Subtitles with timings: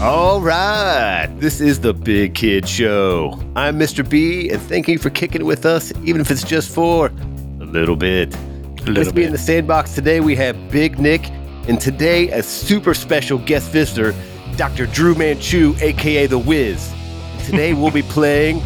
[0.00, 3.40] All right, this is the Big Kid Show.
[3.56, 4.06] I'm Mr.
[4.06, 7.64] B, and thank you for kicking it with us, even if it's just for a
[7.64, 8.34] little bit.
[8.36, 8.38] A
[8.82, 11.30] little with me in the sandbox today, we have Big Nick,
[11.66, 14.14] and today a super special guest visitor,
[14.56, 14.84] Dr.
[14.84, 16.92] Drew Manchu, aka The Wiz.
[17.32, 18.62] And today we'll be playing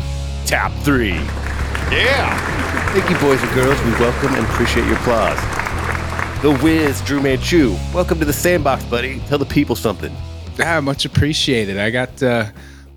[0.47, 1.15] Top Three.
[1.93, 2.37] Yeah.
[2.93, 3.81] Thank you, boys and girls.
[3.85, 5.39] We welcome and appreciate your applause.
[6.43, 7.77] The Wiz, Drew Manchu.
[7.95, 9.21] Welcome to the sandbox, buddy.
[9.29, 10.13] Tell the people something.
[10.63, 11.79] Ah, much appreciated.
[11.79, 12.47] I got uh,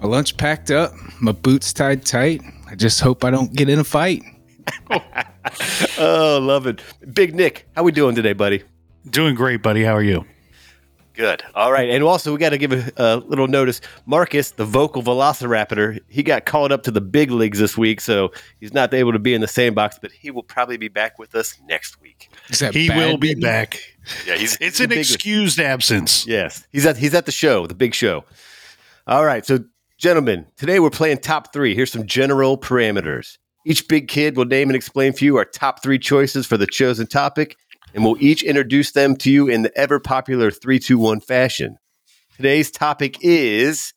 [0.02, 2.42] my lunch packed up, my boots tied tight.
[2.70, 4.24] I just hope I don't get in a fight.
[6.00, 6.82] Oh, love it.
[7.14, 8.64] Big Nick, how we doing today, buddy?
[9.10, 9.84] Doing great, buddy.
[9.84, 10.26] How are you?
[11.16, 11.44] Good.
[11.54, 11.90] All right.
[11.90, 13.82] And also, we got to give a, a little notice.
[14.06, 18.32] Marcus, the vocal velociraptor, he got called up to the big leagues this week, so
[18.62, 21.36] he's not able to be in the sandbox, but he will probably be back with
[21.36, 22.32] us next week.
[22.50, 23.42] Is that He bad will be bitten?
[23.42, 23.93] back.
[24.28, 26.28] Yeah, he's It's he's an excused absence.
[26.28, 28.26] Yes, he's at he's at the show, the big show.
[29.08, 29.60] All right, so
[29.98, 31.76] gentlemen, today we're playing top three.
[31.76, 33.38] Here's some general parameters.
[33.66, 36.68] Each big kid will name and explain for you our top three choices for the
[36.68, 37.56] chosen topic,
[37.94, 41.78] and we'll each introduce them to you in the ever popular three, two, one fashion.
[42.36, 43.94] Today's topic is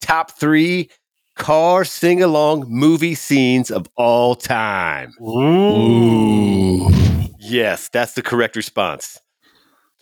[0.00, 0.90] top three
[1.36, 5.12] car sing along movie scenes of all time.
[5.22, 6.90] Ooh.
[7.38, 9.20] Yes, that's the correct response.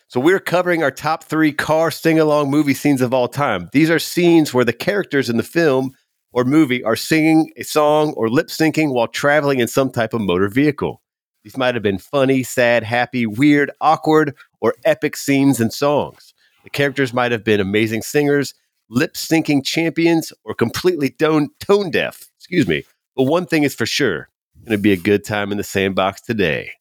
[0.09, 3.69] So we're covering our top three car sing along movie scenes of all time.
[3.73, 5.93] These are scenes where the characters in the film
[6.31, 10.21] or movie are singing a song or lip syncing while traveling in some type of
[10.21, 11.03] motor vehicle.
[11.43, 16.35] These might have been funny, sad, happy, weird, awkward, or epic scenes and songs.
[16.63, 18.55] The characters might have been amazing singers,
[18.89, 22.25] lip syncing champions, or completely tone, tone deaf.
[22.39, 22.85] Excuse me.
[23.17, 24.29] But one thing is for sure
[24.65, 26.73] going to be a good time in the sandbox today.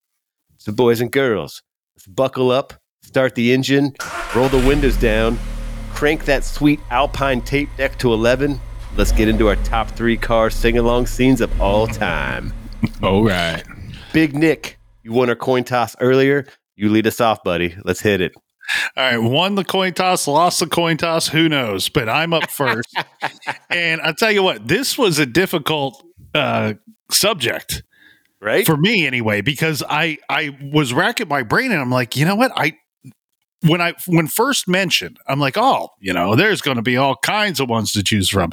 [0.58, 1.62] So, boys and girls,
[1.96, 2.74] let's buckle up,
[3.06, 3.96] start the engine,
[4.36, 5.38] roll the windows down,
[5.94, 8.60] crank that sweet Alpine tape deck to 11.
[8.98, 12.54] Let's get into our top three car sing along scenes of all time.
[13.04, 13.64] All right.
[14.14, 16.46] Big Nick, you won our coin toss earlier.
[16.76, 17.76] You lead us off, buddy.
[17.84, 18.34] Let's hit it.
[18.98, 19.18] All right.
[19.18, 21.28] Won the coin toss, lost the coin toss.
[21.28, 21.90] Who knows?
[21.90, 22.96] But I'm up first.
[23.70, 26.74] and I'll tell you what, this was a difficult uh,
[27.12, 27.84] subject
[28.42, 28.66] Right?
[28.66, 32.36] for me anyway, because I I was racking my brain and I'm like, you know
[32.36, 32.52] what?
[32.56, 32.78] I
[33.68, 37.16] when I when first mentioned, I'm like, oh, you know, there's going to be all
[37.18, 38.52] kinds of ones to choose from,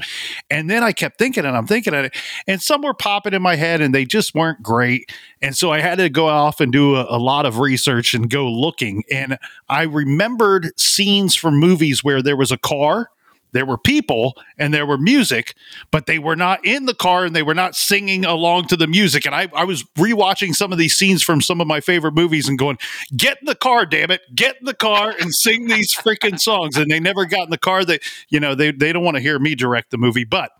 [0.50, 3.42] and then I kept thinking and I'm thinking at it, and some were popping in
[3.42, 6.72] my head and they just weren't great, and so I had to go off and
[6.72, 12.02] do a, a lot of research and go looking, and I remembered scenes from movies
[12.02, 13.10] where there was a car.
[13.52, 15.54] There were people and there were music,
[15.90, 18.86] but they were not in the car and they were not singing along to the
[18.86, 19.26] music.
[19.26, 22.48] And I, I was rewatching some of these scenes from some of my favorite movies
[22.48, 22.78] and going,
[23.16, 26.76] get in the car, damn it, get in the car and sing these freaking songs.
[26.76, 27.84] And they never got in the car.
[27.84, 27.98] They,
[28.28, 30.50] you know, they, they don't want to hear me direct the movie, but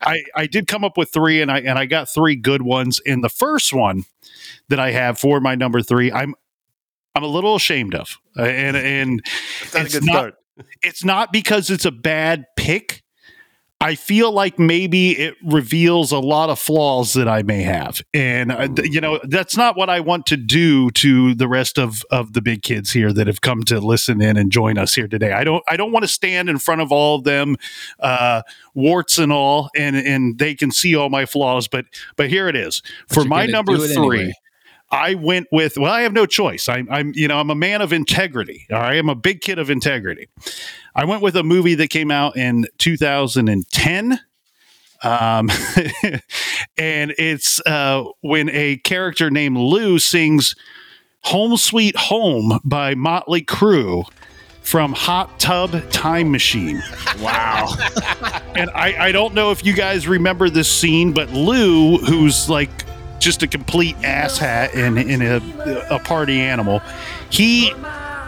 [0.00, 3.00] I, I did come up with three and I, and I got three good ones.
[3.06, 4.04] And the first one
[4.68, 6.34] that I have for my number three, I'm,
[7.14, 9.22] I'm a little ashamed of, Uh, and and
[9.70, 10.34] That's not a it's not-.
[10.82, 13.02] It's not because it's a bad pick.
[13.80, 18.00] I feel like maybe it reveals a lot of flaws that I may have.
[18.14, 21.76] And, uh, th- you know, that's not what I want to do to the rest
[21.78, 24.94] of, of the big kids here that have come to listen in and join us
[24.94, 25.32] here today.
[25.32, 27.56] I don't, I don't want to stand in front of all of them,
[28.00, 28.40] uh,
[28.74, 31.68] warts and all, and, and they can see all my flaws.
[31.68, 31.84] But,
[32.16, 33.92] but here it is But for my number three.
[34.20, 34.32] anyway.
[34.94, 36.68] I went with well, I have no choice.
[36.68, 38.66] I'm, I'm, you know, I'm a man of integrity.
[38.70, 40.28] All right, I'm a big kid of integrity.
[40.94, 44.20] I went with a movie that came out in 2010.
[45.02, 45.50] Um,
[46.78, 50.54] and it's uh, when a character named Lou sings
[51.24, 54.08] "Home Sweet Home" by Motley Crue
[54.62, 56.82] from Hot Tub Time Machine.
[57.20, 57.74] Wow.
[58.54, 62.70] and I, I don't know if you guys remember this scene, but Lou, who's like
[63.24, 65.40] just a complete asshat in, in a,
[65.90, 66.82] a party animal,
[67.30, 67.72] he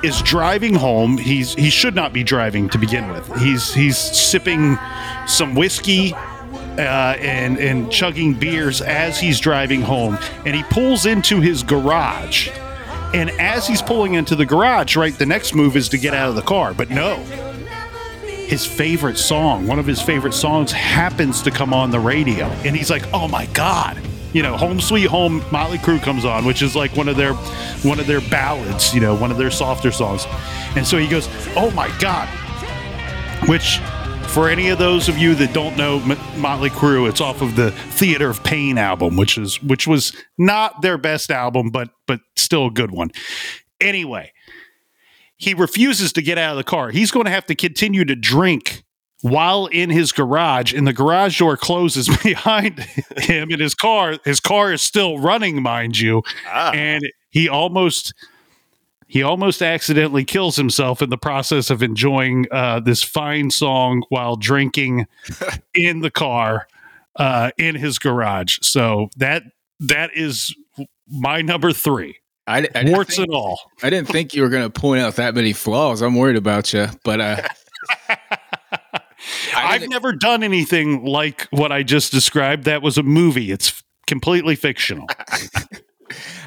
[0.02, 1.18] is driving home.
[1.18, 3.30] He's he should not be driving to begin with.
[3.36, 4.78] He's he's sipping
[5.26, 11.40] some whiskey uh, and and chugging beers as he's driving home, and he pulls into
[11.40, 12.48] his garage.
[13.14, 16.28] And as he's pulling into the garage, right, the next move is to get out
[16.28, 16.74] of the car.
[16.74, 17.16] But no,
[18.46, 22.74] his favorite song, one of his favorite songs, happens to come on the radio, and
[22.76, 24.00] he's like, "Oh my god!"
[24.36, 27.32] You know, "Home Sweet Home" Motley Crue comes on, which is like one of their
[27.82, 30.26] one of their ballads, you know, one of their softer songs,
[30.76, 32.28] and so he goes, "Oh my god!"
[33.48, 33.78] Which,
[34.28, 36.00] for any of those of you that don't know
[36.36, 40.82] Motley Crue, it's off of the Theater of Pain album, which is which was not
[40.82, 43.12] their best album, but but still a good one.
[43.80, 44.34] Anyway,
[45.38, 46.90] he refuses to get out of the car.
[46.90, 48.84] He's going to have to continue to drink
[49.30, 52.78] while in his garage and the garage door closes behind
[53.18, 56.72] him in his car his car is still running mind you Ah.
[56.72, 58.14] and he almost
[59.08, 64.34] he almost accidentally kills himself in the process of enjoying uh, this fine song while
[64.36, 65.06] drinking
[65.74, 66.66] in the car
[67.16, 69.42] uh, in his garage so that
[69.80, 70.54] that is
[71.08, 72.16] my number three
[72.48, 75.02] I, I, didn't warts think, and all I didn't think you were going to point
[75.02, 76.00] out that many flaws.
[76.00, 77.42] I'm worried about you, but uh,
[79.66, 82.64] I've didn't- never done anything like what I just described.
[82.64, 83.50] That was a movie.
[83.52, 85.06] It's completely fictional.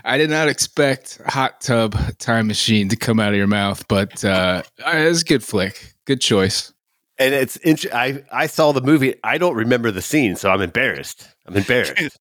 [0.05, 4.23] I did not expect Hot Tub Time Machine to come out of your mouth, but
[4.23, 5.93] uh, it's a good flick.
[6.05, 6.73] Good choice.
[7.17, 9.15] And it's int- I I saw the movie.
[9.25, 11.27] I don't remember the scene, so I'm embarrassed.
[11.45, 12.17] I'm embarrassed.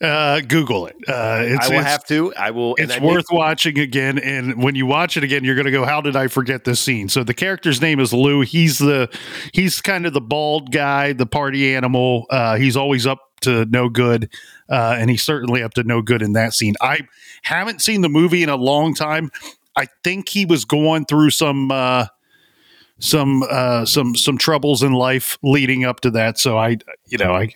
[0.00, 0.96] Uh, Google it.
[1.06, 2.34] Uh, it's I will have to.
[2.34, 2.74] I will.
[2.76, 4.18] it's worth watching again.
[4.18, 6.80] And when you watch it again, you're going to go, "How did I forget this
[6.80, 8.40] scene?" So the character's name is Lou.
[8.40, 9.08] He's the
[9.52, 12.26] he's kind of the bald guy, the party animal.
[12.30, 14.30] Uh, he's always up to no good,
[14.68, 16.74] uh, and he's certainly up to no good in that scene.
[16.80, 17.00] I
[17.42, 19.30] haven't seen the movie in a long time.
[19.76, 21.70] I think he was going through some.
[21.70, 22.06] Uh,
[22.98, 26.76] some uh some some troubles in life leading up to that so i
[27.08, 27.52] you know i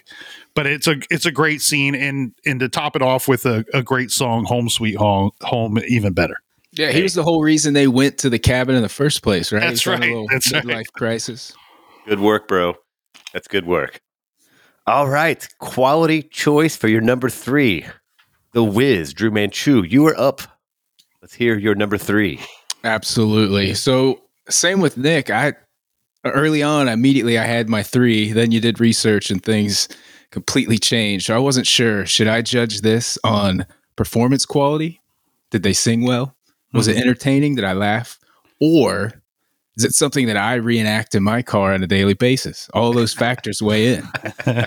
[0.57, 3.65] but it's a it's a great scene and and to top it off with a,
[3.73, 6.37] a great song home sweet home home even better
[6.73, 9.53] Yeah, he was the whole reason they went to the cabin in the first place,
[9.53, 9.61] right?
[9.61, 10.65] That's He was having right, A little that's right.
[10.65, 11.53] midlife crisis.
[12.07, 12.75] Good work, bro.
[13.33, 14.01] That's good work.
[14.87, 15.47] All right.
[15.59, 17.85] Quality choice for your number three.
[18.53, 19.83] The Wiz, Drew Manchu.
[19.83, 20.41] You are up.
[21.21, 22.41] Let's hear your number three.
[22.85, 23.75] Absolutely.
[23.75, 25.29] So same with Nick.
[25.31, 25.55] I
[26.25, 28.33] early on, immediately I had my three.
[28.33, 29.89] Then you did research and things
[30.31, 31.27] completely changed.
[31.27, 32.07] So I wasn't sure.
[32.07, 35.01] Should I judge this on performance quality?
[35.51, 36.35] Did they sing well?
[36.73, 37.03] Was it mm-hmm.
[37.03, 37.55] entertaining?
[37.55, 38.19] Did I laugh?
[38.61, 39.23] Or
[39.77, 42.69] is it something that I reenact in my car on a daily basis?
[42.73, 44.09] All those factors weigh in.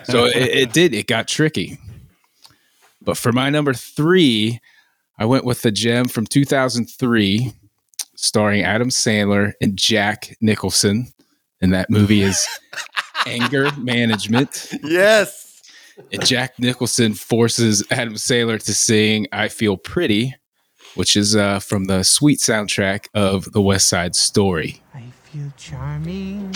[0.05, 0.93] So it, it did.
[0.93, 1.77] It got tricky.
[3.01, 4.59] But for my number three,
[5.17, 7.53] I went with the gem from 2003,
[8.15, 11.07] starring Adam Sandler and Jack Nicholson.
[11.61, 12.47] And that movie is
[13.25, 14.71] Anger Management.
[14.83, 15.48] Yes.
[16.11, 20.35] And Jack Nicholson forces Adam Sandler to sing I Feel Pretty,
[20.95, 24.81] which is uh, from the sweet soundtrack of The West Side Story.
[24.93, 26.55] I feel charming.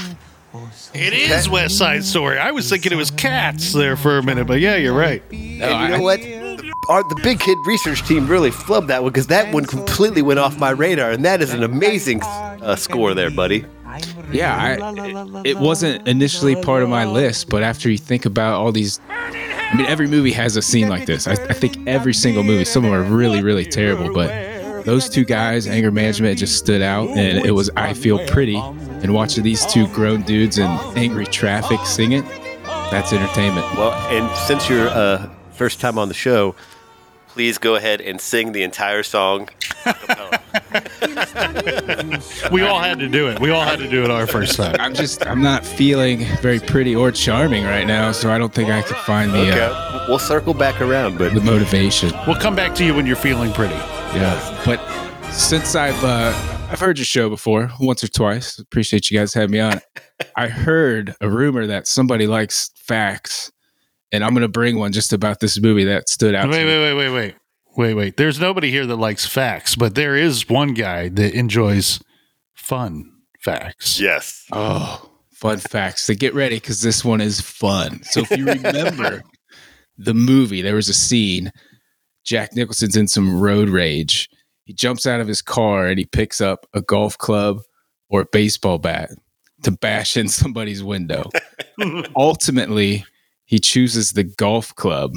[0.55, 4.19] Oh, so it is west side story i was thinking it was cats there for
[4.19, 6.21] a minute but yeah you're right and you know what?
[6.21, 10.21] The, our, the Big Kid research team really flubbed that one because that one completely
[10.21, 13.65] went off my radar, and that is an amazing uh, score there, buddy.
[14.31, 18.71] Yeah, I, it wasn't initially part of my list, but after you think about all
[18.71, 21.27] these, I mean, every movie has a scene like this.
[21.27, 25.09] I, I think every single movie, some of them are really, really terrible, but those
[25.09, 28.57] two guys, anger management, just stood out, and it was I feel pretty.
[28.57, 32.25] And watching these two grown dudes in angry traffic sing it,
[32.91, 33.65] that's entertainment.
[33.77, 36.55] Well, and since you're uh, first time on the show,
[37.27, 39.49] please go ahead and sing the entire song.
[42.51, 44.75] We all had to do it we all had to do it our first time
[44.79, 48.69] I'm just, I'm not feeling very pretty or charming right now, so I don't think
[48.69, 52.11] I could find the Okay, uh, we'll circle back around, but the motivation.
[52.27, 54.79] we'll come back to you when you're feeling pretty Yeah, but
[55.31, 56.31] since I've uh,
[56.71, 59.79] I've heard your show before once or twice, appreciate you guys having me on.
[60.35, 63.51] I heard a rumor that somebody likes facts,
[64.11, 66.49] and I'm gonna bring one just about this movie that stood out.
[66.49, 66.71] Wait, to me.
[66.71, 67.35] wait, wait, wait, wait,
[67.75, 68.17] wait, wait.
[68.17, 71.99] There's nobody here that likes facts, but there is one guy that enjoys
[72.53, 73.11] fun
[73.41, 73.99] facts.
[73.99, 74.45] yes.
[74.51, 76.03] Oh, fun facts.
[76.03, 78.01] So get ready because this one is fun.
[78.03, 79.23] So if you remember
[79.97, 81.51] the movie, there was a scene.
[82.25, 84.29] Jack Nicholson's in some road rage.
[84.65, 87.59] He jumps out of his car and he picks up a golf club
[88.09, 89.09] or a baseball bat
[89.63, 91.29] to bash in somebody's window.
[92.15, 93.05] Ultimately,
[93.45, 95.11] he chooses the golf club.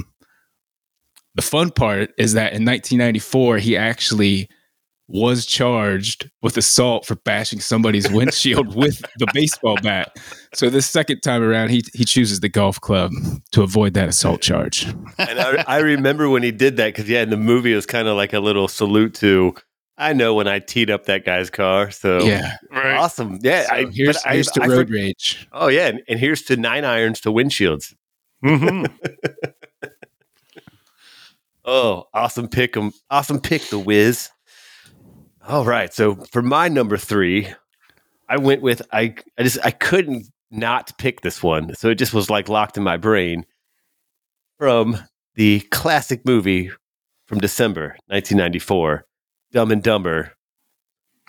[1.36, 4.48] The fun part is that in 1994, he actually
[5.08, 10.16] was charged with assault for bashing somebody's windshield with the baseball bat.
[10.52, 13.12] So this second time around, he he chooses the golf club
[13.52, 14.84] to avoid that assault charge.
[15.18, 17.86] and I, I remember when he did that because yeah, in the movie it was
[17.86, 19.54] kind of like a little salute to.
[19.98, 22.56] I know when I teed up that guy's car, so Yeah.
[22.72, 22.96] Right.
[22.96, 23.38] awesome.
[23.42, 25.48] Yeah, So I, here's but I- here's to I road for- rage.
[25.52, 27.94] Oh yeah, and, and here's to nine irons to windshields.
[28.44, 28.90] Mhm.
[31.66, 32.76] Oh, awesome pick.
[33.10, 34.30] Awesome pick, the Wiz.
[35.46, 35.92] All right.
[35.92, 37.48] So for my number three,
[38.28, 41.74] I went with I I just I couldn't not pick this one.
[41.74, 43.44] So it just was like locked in my brain
[44.58, 44.96] from
[45.34, 46.70] the classic movie
[47.26, 49.04] from December 1994,
[49.52, 50.32] Dumb and Dumber,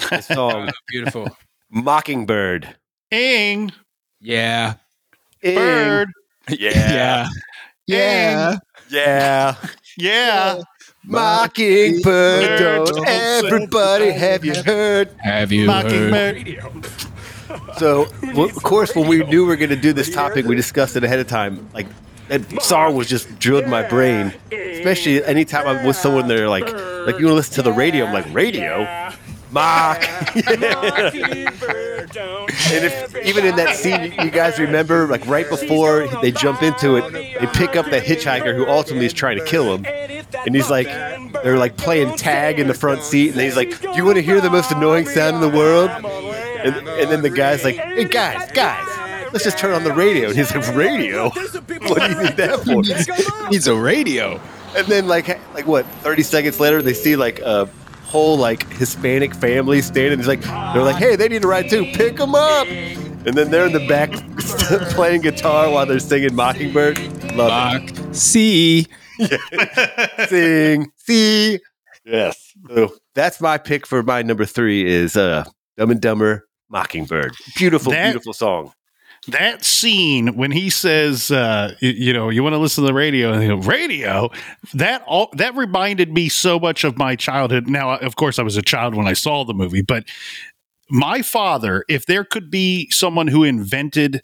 [0.10, 1.27] the song Beautiful.
[1.72, 2.75] Mockingbird.
[3.12, 3.72] Ing,
[4.22, 4.75] Yeah.
[5.41, 5.56] Ing.
[5.56, 6.10] bird.
[6.50, 6.70] Yeah.
[6.70, 7.27] Yeah.
[7.88, 8.58] Yeah.
[8.89, 9.56] Yeah.
[11.04, 12.04] Mockingbird.
[12.04, 15.10] Bird, Don't don't everybody have you heard?
[15.20, 16.12] Have you heard?
[16.12, 16.63] Mockingbird.
[17.77, 20.56] So, w- of course, when we knew we were going to do this topic, we
[20.56, 21.70] discussed it ahead of time.
[21.74, 21.88] Like,
[22.27, 24.34] that song was just drilled in my brain.
[24.51, 28.06] Especially anytime I'm with someone they're like, like you want to listen to the radio.
[28.06, 28.84] I'm like, radio?
[29.51, 30.04] Mock.
[32.70, 36.96] And if even in that scene, you guys remember, like right before they jump into
[36.98, 40.70] it, they pick up that hitchhiker who ultimately is trying to kill him, and he's
[40.70, 40.88] like,
[41.44, 44.22] they're like playing tag in the front seat, and he's like, "Do you want to
[44.22, 48.06] hear the most annoying sound in the world?" And, and then the guy's like, "Hey
[48.06, 48.86] guys, guys,
[49.32, 51.30] let's just turn on the radio." And he's like, "Radio?
[51.30, 51.63] What
[52.00, 54.39] do you need that for?" Needs a radio.
[54.75, 55.86] And then like like what?
[56.01, 57.70] Thirty seconds later, they see like a
[58.08, 60.20] whole like Hispanic family standing.
[60.20, 61.86] He's like, they're like, "Hey, they need a ride too.
[61.94, 64.12] Pick them up." And then they're in the back
[64.96, 66.98] playing guitar while they're singing Mockingbird.
[67.36, 68.16] Love it.
[70.30, 71.60] Sing, see.
[72.06, 72.54] Yes.
[72.74, 75.44] So that's my pick for my number three is uh,
[75.78, 77.34] Dumb and Dumber Mockingbird.
[77.58, 78.72] Beautiful, That- beautiful song.
[79.28, 82.94] That scene when he says, uh, y- you know, you want to listen to the
[82.94, 84.30] radio, and go, radio,
[84.74, 87.68] that all that reminded me so much of my childhood.
[87.68, 90.06] Now, of course, I was a child when I saw the movie, but
[90.90, 94.22] my father, if there could be someone who invented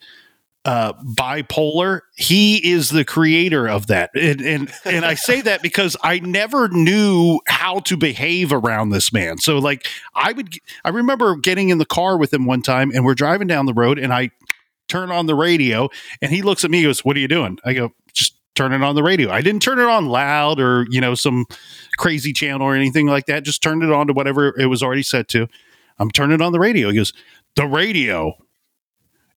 [0.66, 5.98] uh, bipolar, he is the creator of that, and and and I say that because
[6.02, 9.40] I never knew how to behave around this man.
[9.40, 10.54] So, like, I would,
[10.86, 13.74] I remember getting in the car with him one time, and we're driving down the
[13.74, 14.30] road, and I
[14.88, 15.90] turn on the radio
[16.22, 17.58] and he looks at me and goes what are you doing?
[17.66, 19.32] I go just turn it on the radio.
[19.32, 21.46] I didn't turn it on loud or you know some
[21.98, 25.04] crazy channel or anything like that just turned it on to whatever it was already
[25.04, 25.48] set to.
[26.00, 26.90] I'm turning on the radio.
[26.90, 27.13] He goes
[27.56, 28.34] the radio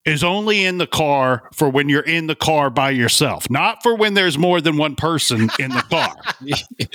[0.04, 3.96] is only in the car for when you're in the car by yourself not for
[3.96, 6.14] when there's more than one person in the car.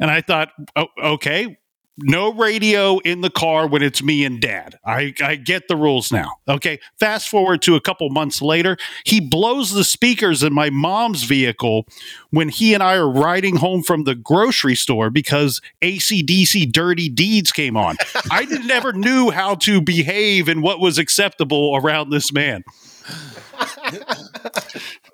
[0.00, 1.58] And i thought oh, okay
[2.00, 4.78] no radio in the car when it's me and dad.
[4.84, 6.30] I, I get the rules now.
[6.48, 6.78] Okay.
[7.00, 11.86] Fast forward to a couple months later, he blows the speakers in my mom's vehicle
[12.30, 17.50] when he and I are riding home from the grocery store because ACDC Dirty Deeds
[17.52, 17.96] came on.
[18.30, 22.62] I never knew how to behave and what was acceptable around this man.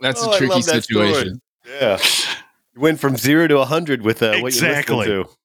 [0.01, 0.81] That's Oh, a I tricky love story.
[0.83, 1.41] situation.
[1.67, 1.99] Yeah.
[2.75, 4.95] You went from zero to 100 with uh, what Exactly.
[4.97, 5.44] you listened to.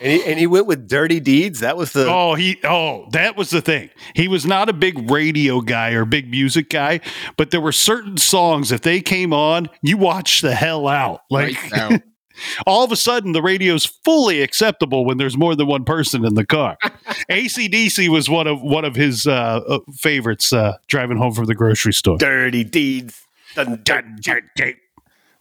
[0.00, 1.60] And he, and he went with Dirty Deeds.
[1.60, 2.06] That was the.
[2.08, 3.90] Oh, he oh, that was the thing.
[4.14, 7.00] He was not a big radio guy or big music guy,
[7.36, 11.22] but there were certain songs if they came on, you watch the hell out.
[11.30, 11.98] Like Right now.
[12.66, 16.34] all of a sudden the radio's fully acceptable when there's more than one person in
[16.34, 16.78] the car.
[17.30, 21.54] ACDC was one of one of his uh, uh, favorites uh, driving home from the
[21.54, 22.18] grocery store.
[22.18, 23.26] Dirty Deeds.
[23.54, 24.42] Dun, dun, dun.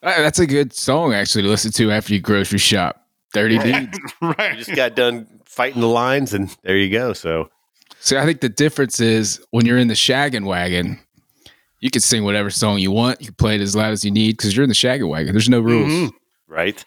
[0.01, 2.99] Uh, That's a good song actually to listen to after you grocery shop.
[3.33, 3.98] Dirty Deeds.
[4.21, 4.57] You right.
[4.57, 7.13] just got done fighting the lines, and there you go.
[7.13, 7.50] So,
[8.00, 11.00] See, I think the difference is when you're in the shaggin' wagon,
[11.79, 13.21] you can sing whatever song you want.
[13.21, 15.33] You can play it as loud as you need because you're in the shaggin' wagon.
[15.33, 15.91] There's no rules.
[15.91, 16.12] Mhm.
[16.48, 16.83] right?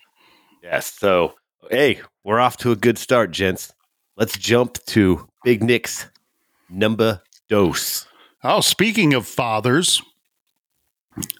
[0.62, 0.92] Yes.
[0.92, 1.34] So,
[1.70, 3.72] hey, we're off to a good start, gents.
[4.16, 6.06] Let's jump to Big Nick's
[6.68, 8.06] number dos.
[8.44, 10.02] Oh, speaking of fathers,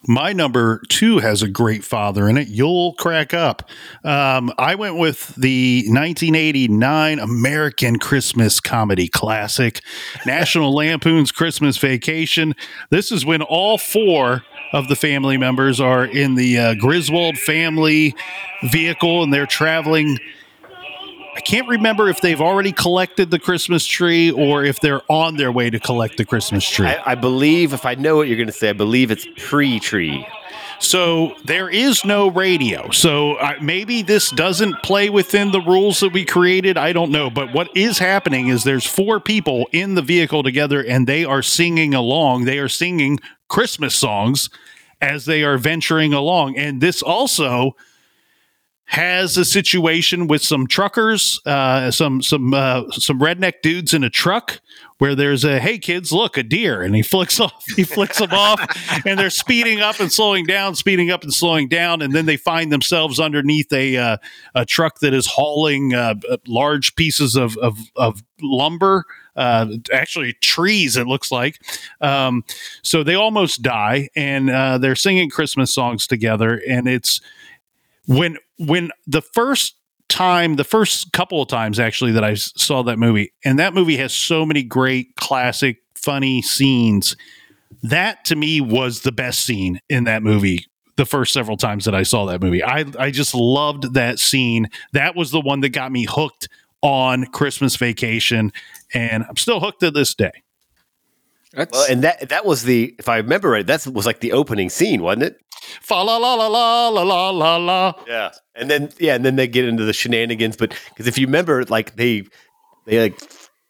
[0.06, 2.48] my number two has a great father in it.
[2.48, 3.68] You'll crack up.
[4.04, 9.80] Um, I went with the 1989 American Christmas comedy classic,
[10.26, 12.54] National Lampoon's Christmas Vacation.
[12.90, 18.14] This is when all four of the family members are in the uh, Griswold family
[18.64, 20.18] vehicle and they're traveling
[21.34, 25.50] I can't remember if they've already collected the Christmas tree or if they're on their
[25.50, 26.86] way to collect the Christmas tree.
[26.86, 29.80] I, I believe, if I know what you're going to say, I believe it's pre
[29.80, 30.26] tree.
[30.78, 32.90] So there is no radio.
[32.90, 36.76] So uh, maybe this doesn't play within the rules that we created.
[36.76, 37.30] I don't know.
[37.30, 41.42] But what is happening is there's four people in the vehicle together and they are
[41.42, 42.44] singing along.
[42.44, 44.50] They are singing Christmas songs
[45.00, 46.58] as they are venturing along.
[46.58, 47.76] And this also
[48.92, 54.10] has a situation with some truckers, uh, some some uh, some redneck dudes in a
[54.10, 54.60] truck
[54.98, 56.82] where there's a hey kids look a deer.
[56.82, 58.60] And he flicks off he flicks them off
[59.06, 62.36] and they're speeding up and slowing down speeding up and slowing down and then they
[62.36, 64.16] find themselves underneath a uh,
[64.54, 66.14] a truck that is hauling uh,
[66.46, 69.06] large pieces of of, of lumber
[69.36, 71.58] uh, actually trees it looks like.
[72.02, 72.44] Um,
[72.82, 77.22] so they almost die and uh, they're singing christmas songs together and it's
[78.06, 79.76] when when the first
[80.08, 83.96] time, the first couple of times actually that i saw that movie, and that movie
[83.96, 87.16] has so many great classic funny scenes.
[87.82, 90.66] That to me was the best scene in that movie.
[90.96, 94.68] The first several times that I saw that movie, I I just loved that scene.
[94.92, 96.48] That was the one that got me hooked
[96.82, 98.52] on Christmas Vacation,
[98.92, 100.42] and I'm still hooked to this day.
[101.54, 104.32] That's Well, and that that was the if I remember right, that was like the
[104.32, 105.36] opening scene, wasn't it?
[105.80, 107.94] Fa la la la la la la la la.
[108.06, 108.30] Yeah.
[108.54, 111.64] And then yeah, and then they get into the shenanigans, but because if you remember,
[111.64, 112.24] like they
[112.86, 113.20] they like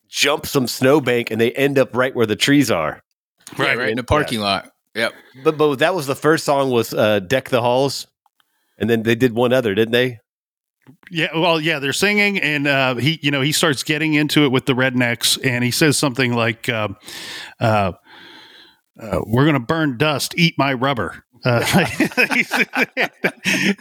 [0.09, 3.03] jump some snowbank and they end up right where the trees are.
[3.59, 4.71] right, right in the parking lot.
[4.95, 5.13] Yep.
[5.43, 8.07] But but that was the first song was uh, "Deck the Halls,"
[8.79, 10.19] and then they did one other, didn't they?
[11.11, 14.53] Yeah, well, yeah, they're singing, and uh, he, you know, he starts getting into it
[14.53, 16.89] with the rednecks, and he says something like, uh,
[17.61, 17.93] uh,
[19.01, 21.65] uh, "We're gonna burn dust, eat my rubber." Uh,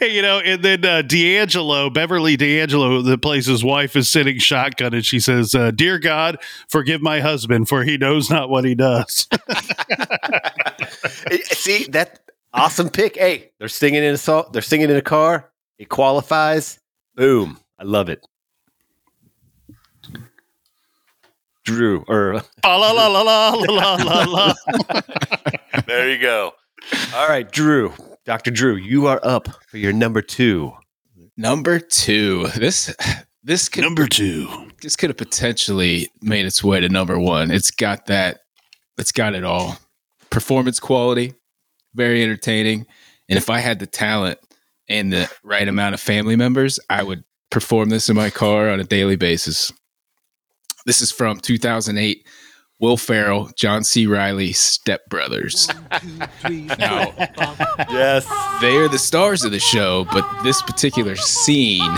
[0.00, 4.94] you know, and then uh, D'Angelo, Beverly D'Angelo, that plays his wife, is sitting shotgun,
[4.94, 8.74] and she says, uh, "Dear God, forgive my husband, for he knows not what he
[8.74, 9.26] does."
[11.30, 12.20] Eh, See that
[12.52, 13.16] awesome pick.
[13.16, 14.46] Hey, they're singing in a song.
[14.52, 15.50] They're singing in a car.
[15.78, 16.78] It qualifies.
[17.14, 17.58] Boom.
[17.78, 18.24] I love it.
[21.64, 24.54] Drew or la la la la la la la.
[25.86, 26.52] there you go.
[27.14, 27.92] All right, Drew.
[28.24, 28.50] Dr.
[28.50, 30.72] Drew, you are up for your number 2.
[31.36, 32.48] Number 2.
[32.56, 32.94] This
[33.42, 34.70] this could Number 2.
[34.80, 37.50] This could have potentially made its way to number 1.
[37.50, 38.40] It's got that
[38.98, 39.78] it's got it all.
[40.30, 41.34] Performance quality,
[41.94, 42.86] very entertaining,
[43.28, 44.38] and if I had the talent,
[44.92, 48.78] and the right amount of family members, I would perform this in my car on
[48.80, 49.72] a daily basis.
[50.86, 52.26] This is from 2008.
[52.80, 54.06] Will Ferrell, John C.
[54.08, 55.68] Reilly, Step Brothers.
[56.48, 57.12] Now,
[57.90, 58.26] Yes.
[58.60, 61.90] they are the stars of the show, but this particular scene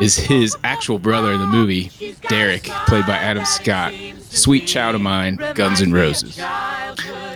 [0.00, 1.90] is his actual brother in the movie,
[2.28, 3.92] Derek, played by Adam Scott.
[4.30, 6.38] Sweet Child of Mine, Guns N' Roses.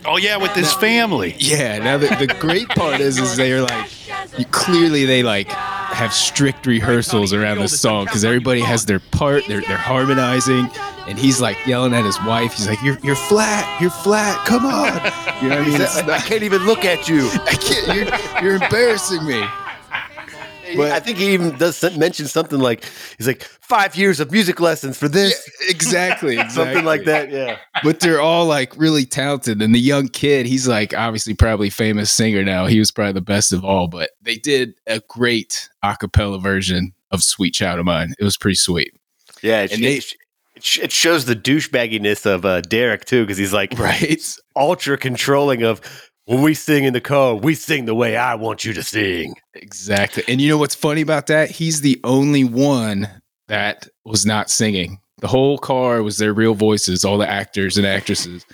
[0.04, 1.34] Oh yeah, with his family.
[1.38, 1.78] Yeah.
[1.78, 3.90] Now the, the great part is, is they're like,
[4.38, 9.44] you, clearly they like have strict rehearsals around this song because everybody has their part.
[9.46, 10.68] They're they're harmonizing,
[11.06, 12.54] and he's like yelling at his wife.
[12.54, 13.80] He's like, "You're you're flat.
[13.80, 14.44] You're flat.
[14.46, 14.94] Come on."
[15.42, 16.10] You know what I mean?
[16.10, 17.28] I, I can't even look at you.
[17.46, 18.42] I can't.
[18.42, 19.44] You're, you're embarrassing me.
[20.76, 22.84] But- I think he even does mention something like
[23.18, 27.30] he's like five years of music lessons for this, Exactly, something like that.
[27.30, 27.58] Yeah.
[27.82, 29.60] but they're all like really talented.
[29.62, 32.66] And the young kid he's like obviously probably famous singer now.
[32.66, 36.92] He was probably the best of all but they did a great a cappella version
[37.10, 38.14] of sweet child of mine.
[38.18, 38.92] It was pretty sweet.
[39.42, 40.00] Yeah, And they-
[40.56, 44.24] it shows the douchebagginess of uh, Derek too, because he's like right.
[44.54, 45.80] ultra controlling of
[46.26, 49.34] when we sing in the car, we sing the way I want you to sing.
[49.54, 53.08] exactly and you know what's funny about that he's the only one
[53.48, 57.86] that was not singing the whole car was their real voices all the actors and
[57.86, 58.46] actresses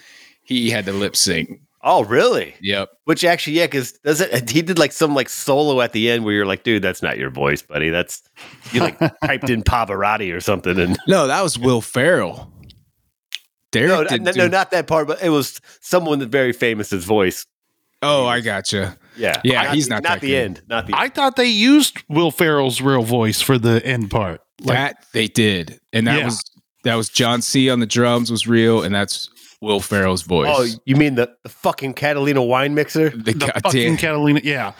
[0.43, 2.57] he had to lip sync Oh, really?
[2.61, 4.35] yep Which actually, yeah, because does it?
[4.35, 7.03] Uh, he did like some like solo at the end where you're like, dude, that's
[7.03, 7.89] not your voice, buddy.
[7.89, 8.21] That's
[8.73, 12.53] you like typed in Pavarotti or something, and no that was will ferrell
[13.71, 16.53] Derek no, didn't no, do- no, not that part, but it was someone that very
[16.53, 17.47] famous's voice.
[18.03, 20.45] Oh i gotcha Yeah, Yeah, he's the, not not that the good.
[20.45, 20.95] end, not the.
[20.97, 24.41] I thought they used Will Ferrell's real voice for the end part.
[24.61, 26.25] Like, that they did, and that Yeah.
[26.27, 26.43] was
[26.85, 29.29] that was John C on the drums was real, and that's
[29.61, 30.49] Will Ferrell's voice.
[30.51, 33.11] oh, you mean the, the fucking Catalina wine mixer?
[33.11, 34.41] the, the goddamn- fucking Catalina.
[34.45, 34.73] Yeah.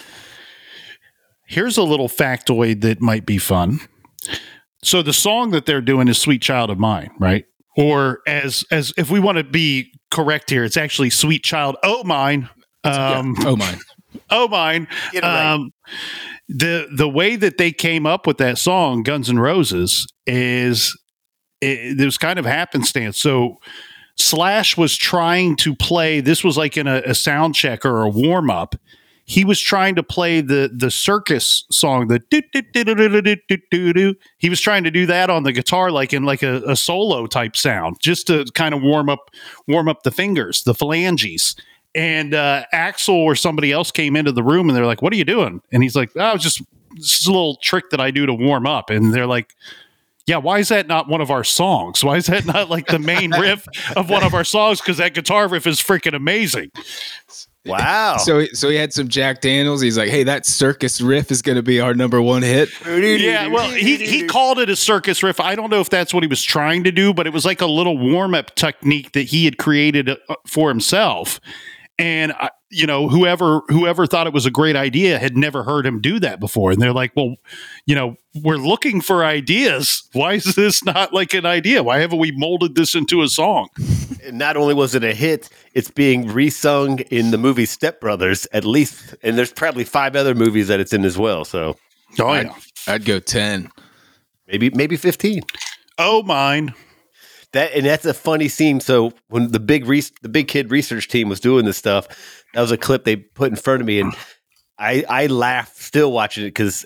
[1.47, 3.81] Here's a little factoid that might be fun.
[4.83, 7.45] So the song that they're doing is "Sweet Child of Mine," right?
[7.77, 12.05] Or as as if we want to be correct here, it's actually "Sweet Child O'
[12.05, 12.49] Mine."
[12.89, 13.79] Um, oh my,
[14.31, 14.89] oh mine.
[15.15, 15.25] Right.
[15.25, 15.73] um
[16.49, 20.99] the the way that they came up with that song guns N' roses is
[21.61, 23.19] it, it was kind of happenstance.
[23.19, 23.59] So
[24.17, 28.09] slash was trying to play this was like in a, a sound check or a
[28.09, 28.75] warm-up.
[29.25, 33.21] He was trying to play the the circus song the do, do, do, do, do,
[33.21, 34.15] do, do, do, do.
[34.39, 37.27] he was trying to do that on the guitar like in like a, a solo
[37.27, 39.31] type sound just to kind of warm up
[39.67, 41.55] warm up the fingers the phalanges
[41.95, 45.17] and uh, Axl or somebody else came into the room and they're like, "What are
[45.17, 46.63] you doing?" And he's like, "Oh, it's just
[46.95, 49.55] this is a little trick that I do to warm up." And they're like,
[50.27, 52.05] "Yeah, why is that not one of our songs?
[52.05, 54.81] Why is that not like the main riff of one of our songs?
[54.81, 56.71] Because that guitar riff is freaking amazing."
[57.69, 58.17] Wow.
[58.17, 59.81] so so he had some Jack Daniels.
[59.81, 62.71] He's like, hey, that circus riff is going to be our number one hit.
[62.87, 65.41] Yeah, well, he he called it a circus riff.
[65.41, 67.61] I don't know if that's what he was trying to do, but it was like
[67.61, 71.41] a little warm up technique that he had created uh, for himself.
[71.99, 75.87] And I, you know whoever whoever thought it was a great idea had never heard
[75.87, 77.37] him do that before and they're like well
[77.87, 82.19] you know we're looking for ideas why is this not like an idea why haven't
[82.19, 83.69] we molded this into a song
[84.25, 88.47] And not only was it a hit, it's being resung in the movie Step Brothers
[88.53, 91.45] at least, and there's probably five other movies that it's in as well.
[91.47, 91.77] So
[92.21, 92.55] oh I'd, yeah
[92.89, 93.71] I'd go 10.
[94.47, 95.43] maybe maybe fifteen.
[95.99, 96.75] oh mine
[97.53, 98.81] That and that's a funny scene.
[98.81, 102.07] So when the big re- the big kid research team was doing this stuff,
[102.55, 104.13] that was a clip they put in front of me, and
[104.79, 106.85] I I laughed still watching it because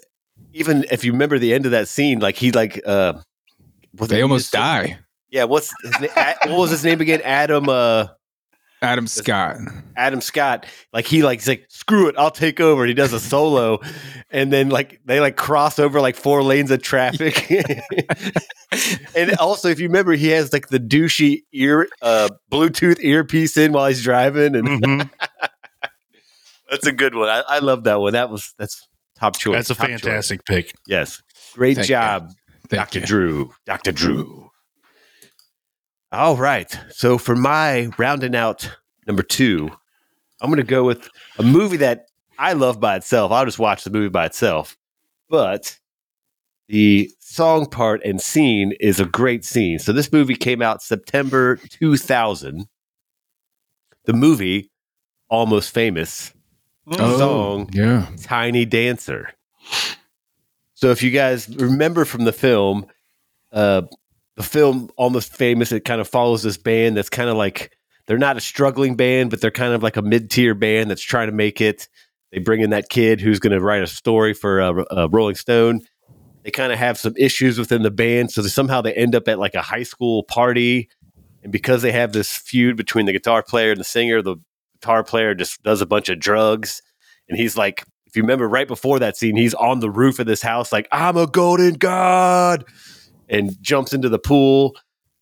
[0.53, 3.14] even if you remember the end of that scene, like he like uh,
[3.94, 4.98] They almost die.
[5.31, 6.11] Yeah, what's his name?
[6.14, 7.22] what was his name again?
[7.25, 7.68] Adam.
[7.68, 8.09] Uh,
[8.83, 9.57] Adam Scott.
[9.97, 12.85] Adam Scott, like he like he's like screw it, I'll take over.
[12.85, 13.79] He does a solo,
[14.31, 17.49] and then like they like cross over like four lanes of traffic.
[19.16, 23.73] and also, if you remember, he has like the douchey ear, uh, Bluetooth earpiece in
[23.73, 25.11] while he's driving, and Mhm.
[26.71, 27.29] that's a good one.
[27.29, 28.12] I, I love that one.
[28.14, 29.55] That was that's top choice.
[29.55, 30.01] that's a Top choice.
[30.01, 31.23] fantastic pick Yes,
[31.55, 32.31] great Thank job,
[32.68, 33.01] Doctor.
[33.01, 33.53] Drew.
[33.66, 34.51] Doctor Drew.
[36.12, 36.79] All right.
[36.90, 38.70] So for my rounding out
[39.07, 39.70] number two,
[40.40, 42.07] I'm going to go with a movie that
[42.38, 43.33] I love by itself.
[43.33, 44.77] I'll just watch the movie by itself.
[45.29, 45.79] But
[46.68, 49.79] the song part and scene is a great scene.
[49.79, 52.66] So this movie came out September 2000.
[54.05, 54.70] The movie,
[55.29, 56.33] Almost Famous,
[56.88, 58.09] Oh, song yeah.
[58.22, 59.31] Tiny Dancer.
[60.75, 62.87] So if you guys remember from the film,
[63.53, 63.83] uh,
[64.37, 68.18] the film Almost Famous, it kind of follows this band that's kind of like they're
[68.18, 71.35] not a struggling band, but they're kind of like a mid-tier band that's trying to
[71.35, 71.88] make it.
[72.33, 75.35] They bring in that kid who's going to write a story for uh, uh, Rolling
[75.35, 75.83] Stone.
[76.42, 79.29] They kind of have some issues within the band, so they, somehow they end up
[79.29, 80.88] at like a high school party,
[81.42, 84.37] and because they have this feud between the guitar player and the singer, the
[84.81, 86.83] guitar player just does a bunch of drugs,
[87.29, 90.27] and he's like if you remember right before that scene, he's on the roof of
[90.27, 92.62] this house, like, I'm a golden god,
[93.33, 94.77] and jumps into the pool.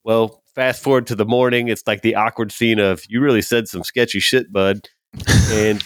[0.05, 3.69] Well, fast forward to the morning, it's like the awkward scene of, you really said
[3.69, 4.89] some sketchy shit, bud.
[5.51, 5.83] And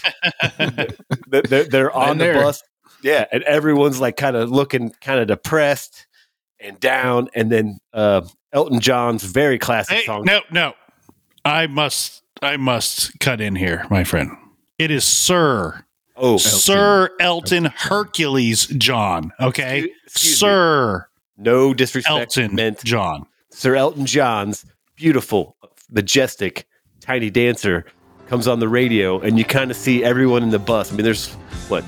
[0.59, 2.33] th- they're, they're on the there.
[2.35, 2.61] bus.
[3.01, 3.25] Yeah.
[3.31, 6.07] And everyone's like kind of looking kind of depressed
[6.59, 7.29] and down.
[7.35, 8.21] And then uh,
[8.53, 10.23] Elton John's very classic Hey, song.
[10.25, 10.73] no, no.
[11.43, 14.31] I must I must cut in here, my friend.
[14.79, 15.85] It is Sir
[16.17, 19.31] Oh, Sir Elton Hercules John.
[19.39, 19.79] Okay.
[19.79, 20.47] Excuse- excuse me.
[21.37, 23.25] No disrespect Elton meant John.
[23.51, 25.55] Sir Elton John's beautiful,
[25.89, 26.67] majestic,
[27.01, 27.85] tiny dancer
[28.27, 30.91] comes on the radio, and you kind of see everyone in the bus.
[30.91, 31.33] I mean, there's
[31.67, 31.83] what,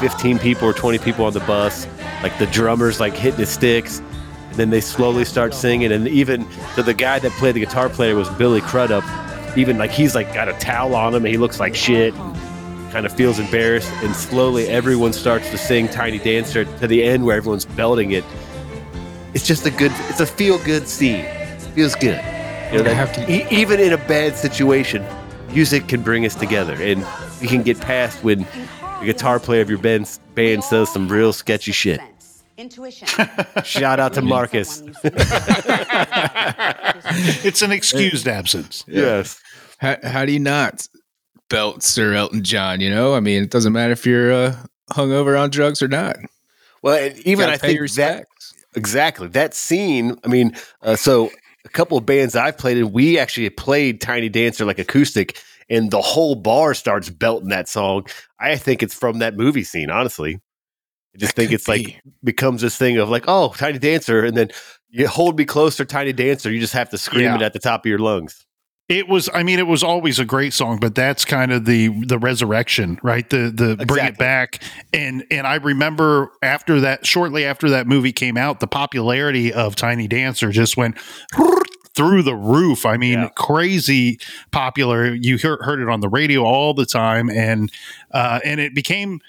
[0.00, 1.86] 15 people or 20 people on the bus.
[2.22, 5.92] Like the drummer's like hitting his sticks, and then they slowly start singing.
[5.92, 9.04] And even so, the guy that played the guitar player was Billy Crudup.
[9.56, 12.14] Even like he's like got a towel on him, and he looks like shit.
[12.90, 17.24] Kind of feels embarrassed, and slowly everyone starts to sing "Tiny Dancer" to the end
[17.24, 18.24] where everyone's belting it
[19.34, 21.24] it's just a good it's a feel good scene
[21.74, 22.20] feels good
[22.72, 25.04] you know, I have to- e- even in a bad situation
[25.52, 27.04] music can bring us together and
[27.40, 28.40] we can get past when
[29.00, 32.00] the guitar player of your band, band says some real sketchy shit
[32.56, 33.06] Intuition.
[33.64, 34.82] shout out to marcus
[37.44, 38.84] It's an excused absence.
[38.88, 39.40] yes
[39.78, 40.86] How, how do you not
[41.48, 42.80] belt Sir Elton John?
[42.80, 44.56] You know, I mean, it doesn't matter if you're uh,
[44.90, 46.16] hungover on drugs or not.
[46.82, 48.37] well even i pay think that respects.
[48.76, 49.28] Exactly.
[49.28, 51.30] That scene i mean uh, so
[51.64, 55.90] a couple of bands i've played in we actually played tiny dancer like acoustic and
[55.90, 58.06] the whole bar starts belting that song.
[58.40, 60.40] I think it's from that movie scene honestly.
[61.14, 64.36] I just That think it's like becomes this thing of like oh tiny dancer and
[64.36, 64.48] then
[64.90, 67.36] you hold me closer tiny dancer you just have to scream Yeah.
[67.36, 68.46] it at the top of your lungs
[68.88, 71.88] It was I mean, it was always a great song, but that's kind of the
[72.06, 73.28] the resurrection, right?
[73.28, 74.62] The the bring it back.
[74.94, 79.76] And and I remember after that, shortly after that movie came out, the popularity of
[79.76, 80.96] Tiny Dancer just went
[81.94, 82.86] through the roof.
[82.86, 83.28] I mean, Yeah.
[83.36, 84.18] crazy
[84.52, 85.12] popular.
[85.12, 87.70] You hear, heard it on the radio all the time, and
[88.12, 89.20] uh, and it became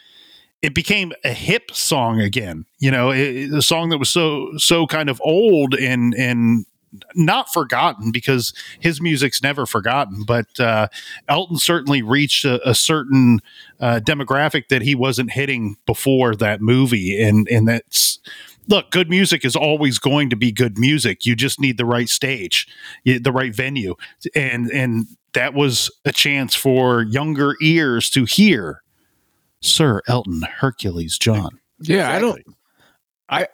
[0.61, 2.65] it became a hip song again.
[2.79, 6.65] You know, it- a song that was so so kind of old and and
[7.15, 10.23] not forgotten because his music's never forgotten.
[10.23, 10.87] But uh,
[11.27, 13.41] Elton certainly reached a, a certain
[13.79, 18.19] uh, demographic that he wasn't hitting before that movie, and and that's.
[18.67, 21.25] Look, good music is always going to be good music.
[21.25, 22.67] You just need the right stage,
[23.03, 23.95] the right venue,
[24.35, 28.83] and and that was a chance for younger ears to hear
[29.61, 31.59] Sir Elton Hercules John.
[31.79, 32.43] Yeah, I don't.
[33.29, 33.47] I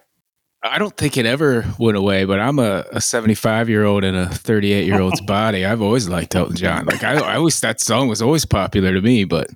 [0.72, 4.16] I don't think it ever went away, but I'm a, a 75 year old in
[4.16, 5.66] a 38 year old's body.
[5.66, 6.86] I've always liked Elton John.
[6.86, 9.50] Like I, I always that song was always popular to me, but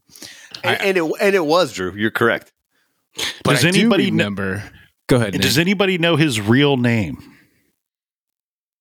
[0.64, 1.94] And, and it and it was Drew.
[1.96, 2.52] You're correct.
[3.44, 4.64] but Does I do anybody kn- remember?
[5.08, 5.34] Go ahead.
[5.34, 5.42] Nick.
[5.42, 7.18] Does anybody know his real name?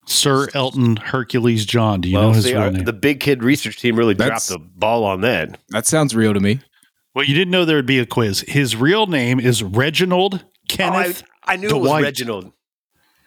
[0.06, 2.00] Sir Elton Hercules John.
[2.00, 2.84] Do you know his see, real our- name?
[2.84, 5.58] the big kid research team really That's- dropped the ball on that.
[5.68, 6.60] that sounds real to me.
[7.14, 8.40] well, you didn't know there would be a quiz.
[8.48, 11.22] His real name is Reginald Oh, I, Kenneth.
[11.44, 12.02] I knew it was Dwight.
[12.04, 12.52] Reginald.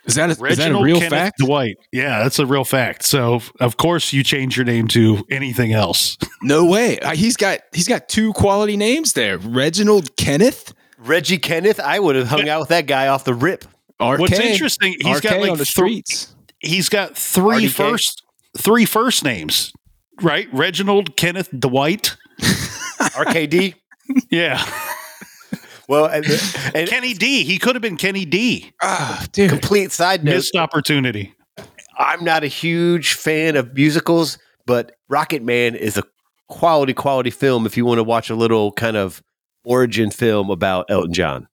[0.06, 1.38] Is that a, is that a Reginald real Kenneth fact?
[1.38, 1.76] Dwight.
[1.92, 3.04] Yeah, that's a real fact.
[3.04, 6.18] So, of course, you change your name to anything else.
[6.44, 6.98] No way.
[6.98, 9.38] Uh, he's got he's got two quality names there.
[9.38, 10.74] Reginald Kenneth.
[10.98, 11.80] Reggie Kenneth.
[11.80, 13.64] I would have hung out with that guy off the rip.
[14.02, 14.20] RK.
[14.20, 16.28] What's interesting, he's RK got like on the th-
[16.60, 17.70] he's got three RDK?
[17.70, 18.24] first
[18.58, 19.72] three first names,
[20.24, 20.48] right?
[20.52, 22.18] Reginald Kenneth Dwight.
[22.42, 23.76] RKD.
[24.32, 24.58] Yeah,
[25.92, 26.26] Well, and,
[26.74, 27.44] and Kenny D.
[27.44, 28.72] He could have been Kenny D.
[28.82, 29.50] Ah, dude.
[29.50, 30.36] complete side note.
[30.36, 31.34] Missed opportunity.
[31.98, 36.04] I'm not a huge fan of musicals, but Rocket Man is a
[36.48, 39.22] quality, quality film if you want to watch a little kind of
[39.66, 41.50] origin film about Elton John.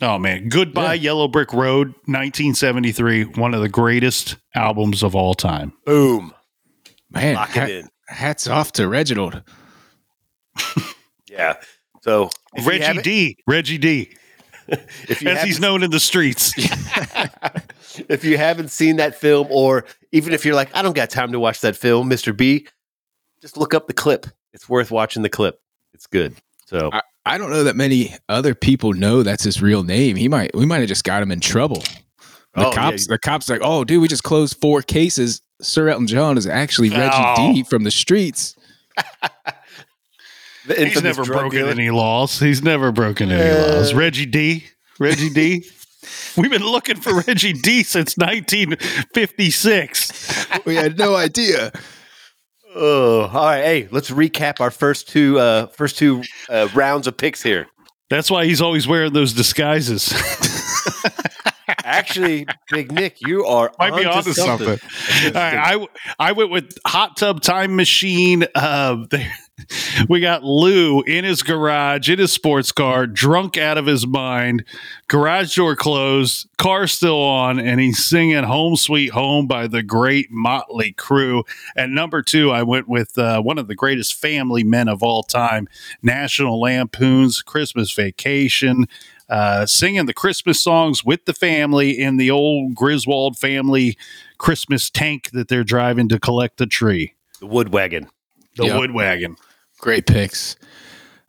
[0.00, 5.72] Oh man, Goodbye Yellow Brick Road, 1973, one of the greatest albums of all time.
[5.84, 6.32] Boom.
[7.10, 7.88] Man, Lock ha- in.
[8.06, 9.42] hats off to Reginald.
[11.28, 11.56] Yeah.
[12.02, 13.36] So if Reggie D.
[13.46, 14.16] Reggie D.
[14.68, 16.52] if you As he's known in the streets.
[18.08, 21.32] if you haven't seen that film, or even if you're like, I don't got time
[21.32, 22.36] to watch that film, Mr.
[22.36, 22.66] B,
[23.40, 24.26] just look up the clip.
[24.52, 25.60] It's worth watching the clip.
[25.94, 26.34] It's good.
[26.66, 30.16] So I, I don't know that many other people know that's his real name.
[30.16, 31.82] He might we might have just got him in trouble.
[32.54, 35.42] The Oh, cops the cops like, oh dude, we just closed four cases.
[35.60, 37.52] Sir Elton John is actually Reggie Oh.
[37.52, 38.56] D from the streets.
[40.66, 41.70] the He's never broken dealer.
[41.70, 42.38] any laws.
[42.40, 43.76] He's never broken any Uh.
[43.76, 43.92] laws.
[43.94, 44.64] Reggie D.
[44.98, 45.64] Reggie D.
[46.36, 50.46] We've been looking for Reggie D since 1956.
[50.64, 51.72] we had no idea.
[52.74, 53.64] Oh, all right.
[53.64, 57.66] Hey, let's recap our first two uh first two uh, rounds of picks here.
[58.10, 60.12] That's why he's always wearing those disguises.
[61.68, 64.78] Actually, Big Nick, you are Might be onto onto something.
[64.78, 65.36] something.
[65.36, 68.46] All right, I I went with hot tub time machine.
[68.54, 69.32] Uh, there,
[70.08, 74.64] we got Lou in his garage in his sports car, drunk out of his mind.
[75.08, 80.30] Garage door closed, car still on, and he's singing "Home Sweet Home" by the great
[80.30, 81.42] Motley Crue.
[81.74, 85.22] At number two, I went with uh, one of the greatest family men of all
[85.22, 85.68] time,
[86.02, 88.86] National Lampoon's Christmas Vacation.
[89.28, 93.96] Uh, singing the Christmas songs with the family in the old Griswold family
[94.38, 97.14] Christmas tank that they're driving to collect the tree.
[97.40, 98.08] the wood wagon.
[98.56, 98.78] The Yep.
[98.78, 99.36] wood wagon.
[99.80, 100.56] Great picks.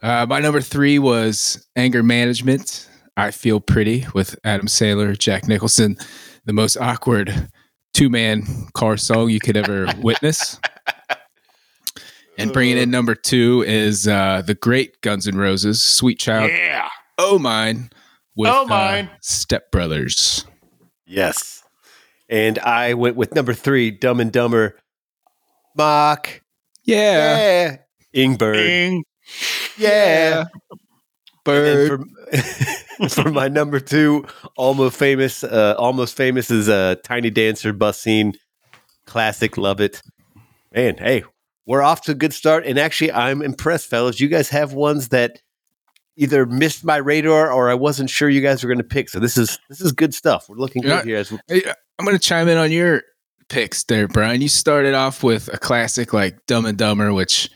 [0.01, 2.87] Uh, my number three was anger management.
[3.17, 5.97] I feel pretty with Adam Sandler, Jack Nicholson,
[6.45, 7.49] the most awkward
[7.95, 10.59] two man car song you could ever witness.
[12.37, 16.87] And bringing in number two is uh, the great Guns N' Roses, Sweet Child, Yeah.
[17.17, 17.89] Oh Mine,
[18.35, 19.09] with Oh uh, Mine.
[19.21, 20.45] Step Brothers.
[21.05, 21.63] Yes.
[22.29, 24.77] And I went with number three, Dumb and Dumber.
[25.75, 26.41] Mock.
[26.83, 27.37] Yeah.
[27.37, 27.77] Yeah.
[28.13, 28.55] Ingbird.
[28.55, 29.03] Bing.
[29.77, 30.45] Yeah.
[31.43, 32.03] Bird.
[32.99, 34.25] For, for my number two,
[34.57, 38.33] almost famous, uh, almost famous is uh, Tiny Dancer bus scene.
[39.05, 40.01] Classic, love it.
[40.73, 41.23] Man, hey,
[41.65, 42.65] we're off to a good start.
[42.65, 44.19] And actually, I'm impressed, fellas.
[44.19, 45.39] You guys have ones that
[46.17, 49.09] either missed my radar or I wasn't sure you guys were going to pick.
[49.09, 50.49] So this is this is good stuff.
[50.49, 51.23] We're looking good here.
[51.49, 53.03] We, I'm going to chime in on your
[53.47, 54.41] picks there, Brian.
[54.41, 57.49] You started off with a classic like Dumb and Dumber, which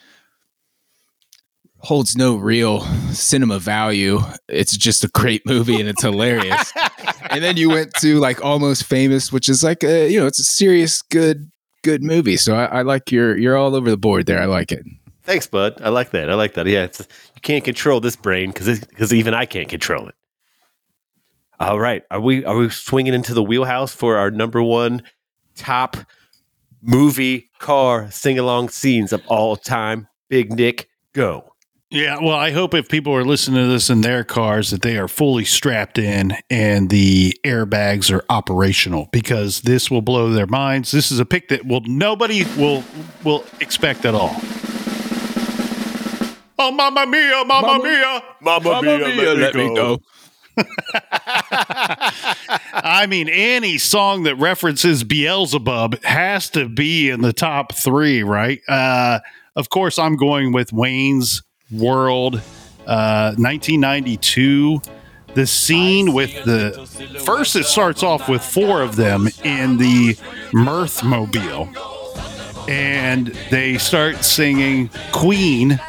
[1.80, 4.20] holds no real cinema value.
[4.48, 6.72] It's just a great movie and it's hilarious.
[7.30, 10.40] and then you went to like Almost Famous, which is like a you know it's
[10.40, 11.52] a serious good
[11.84, 12.38] good movie.
[12.38, 14.42] So I, I like your you're all over the board there.
[14.42, 14.86] I like it.
[15.24, 15.82] thanks, bud.
[15.82, 16.30] I like that.
[16.30, 16.68] I like that.
[16.68, 16.88] Yeah,
[17.42, 20.16] can't control this brain because because even I can't control it.
[21.60, 25.04] All right, are we are we swinging into the wheelhouse for our number one
[25.56, 25.98] top
[26.82, 30.08] movie car sing along scenes of all time?
[30.30, 31.52] Big Nick, go.
[31.92, 34.98] Yeah, well, I hope if people are listening to this in their cars that they
[34.98, 40.92] are fully strapped in and the airbags are operational because this will blow their minds.
[40.92, 42.86] This is a pick that will nobody will
[43.26, 44.40] will expect at all.
[46.64, 48.72] Oh, mamma mia, mamma, Mia, Mamma- mia!
[48.72, 50.00] Mamma
[52.74, 58.62] I mean, any song that references Beelzebub has to be in the top three, right?
[58.68, 59.22] Uh,
[59.56, 62.36] of course, I'm going with Wayne's World,
[62.86, 64.82] uh, 1992.
[65.34, 66.74] the scene with the
[67.26, 70.16] first it starts off with four of them in the
[70.54, 71.70] mirth mobile
[72.68, 75.80] and they start singing queen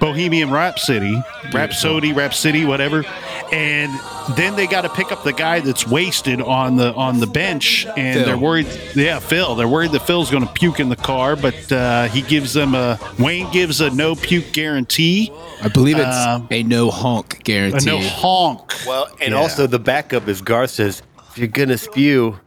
[0.00, 3.04] bohemian rhapsody rhapsody rhapsody whatever
[3.52, 3.92] and
[4.36, 7.86] then they got to pick up the guy that's wasted on the on the bench
[7.96, 8.24] and Phil.
[8.26, 11.70] they're worried yeah phil they're worried that phil's going to puke in the car but
[11.70, 15.30] uh, he gives them a wayne gives a no puke guarantee
[15.62, 17.90] I believe it's Um, a no honk guarantee.
[17.90, 19.38] a no honk Well, and Yeah.
[19.38, 22.40] also the backup is Garth says, if you're gonna spew,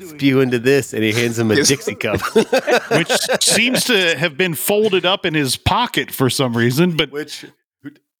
[0.00, 2.20] spew into this, and he hands him a Dixie cup.
[2.90, 3.10] which
[3.42, 7.44] seems to have been folded up in his pocket for some reason, but Which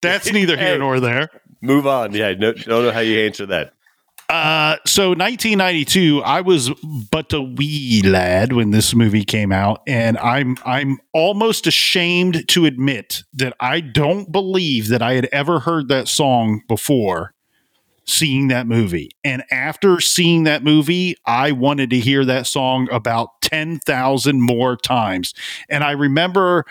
[0.03, 0.79] that's neither here Hey.
[0.79, 1.29] nor there.
[1.61, 2.13] move on.
[2.13, 3.73] Yeah, no, don't know how you answer that.
[4.29, 6.71] Uh, so 1992, I was
[7.13, 12.67] but a wee lad when this movie came out, and I'm I'm almost ashamed to
[12.67, 17.35] admit that I don't believe that I had ever heard that song before
[18.07, 19.11] seeing that movie.
[19.25, 25.35] And after seeing that movie, I wanted to hear that song about 10,000 more times.
[25.69, 26.65] And I remember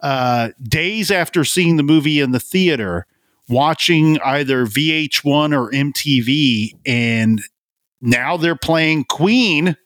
[0.00, 3.06] uh, days after seeing the movie in the theater,
[3.48, 7.42] watching either VH1 or MTV, and
[8.00, 9.76] now they're playing Queen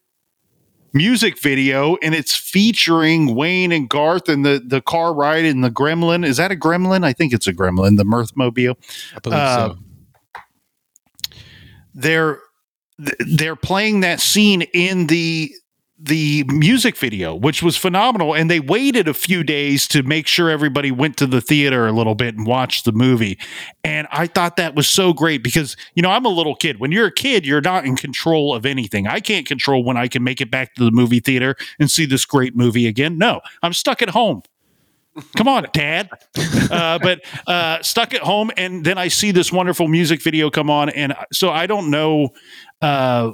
[0.95, 5.71] music video and it's featuring Wayne and Garth and the the car ride in the
[5.71, 6.25] Gremlin.
[6.25, 7.05] Is that a Gremlin?
[7.05, 8.77] I think it's a Gremlin, the Mirthmobile.
[9.17, 9.79] I believe uh, so.
[11.95, 12.41] They're
[12.99, 15.53] they're playing that scene in the
[15.97, 18.35] the music video, which was phenomenal.
[18.35, 21.93] And they waited a few days to make sure everybody went to the theater a
[21.93, 23.39] little bit and watched the movie.
[23.85, 26.81] And I thought that was so great because, you know, I'm a little kid.
[26.81, 29.07] When you're a kid, you're not in control of anything.
[29.07, 32.07] I can't control when I can make it back to the movie theater and see
[32.07, 33.17] this great movie again.
[33.17, 34.43] No, I'm stuck at home.
[35.37, 36.11] Come on, Dad.
[36.71, 40.71] Uh, but uh, stuck at home, and then I see this wonderful music video come
[40.71, 42.31] on, and so I don't know
[42.83, 43.33] uh,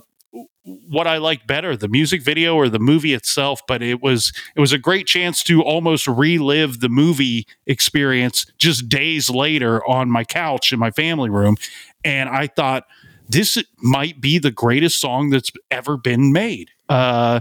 [0.62, 3.62] what I like better, the music video or the movie itself.
[3.66, 8.88] But it was it was a great chance to almost relive the movie experience just
[8.88, 11.56] days later on my couch in my family room,
[12.04, 12.84] and I thought
[13.28, 16.70] this might be the greatest song that's ever been made.
[16.88, 17.40] Uh,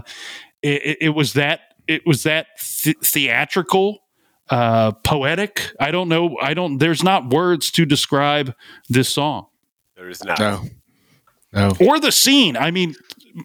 [0.62, 2.46] it, it- was that it was that
[2.82, 3.98] th- theatrical
[4.50, 8.54] uh poetic i don't know i don't there's not words to describe
[8.88, 9.46] this song
[9.96, 10.38] There is not.
[10.38, 10.62] No.
[11.52, 11.72] No.
[11.80, 12.94] or the scene i mean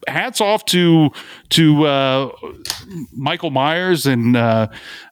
[0.07, 1.09] hats off to
[1.49, 2.31] to uh
[3.13, 4.67] michael myers and uh,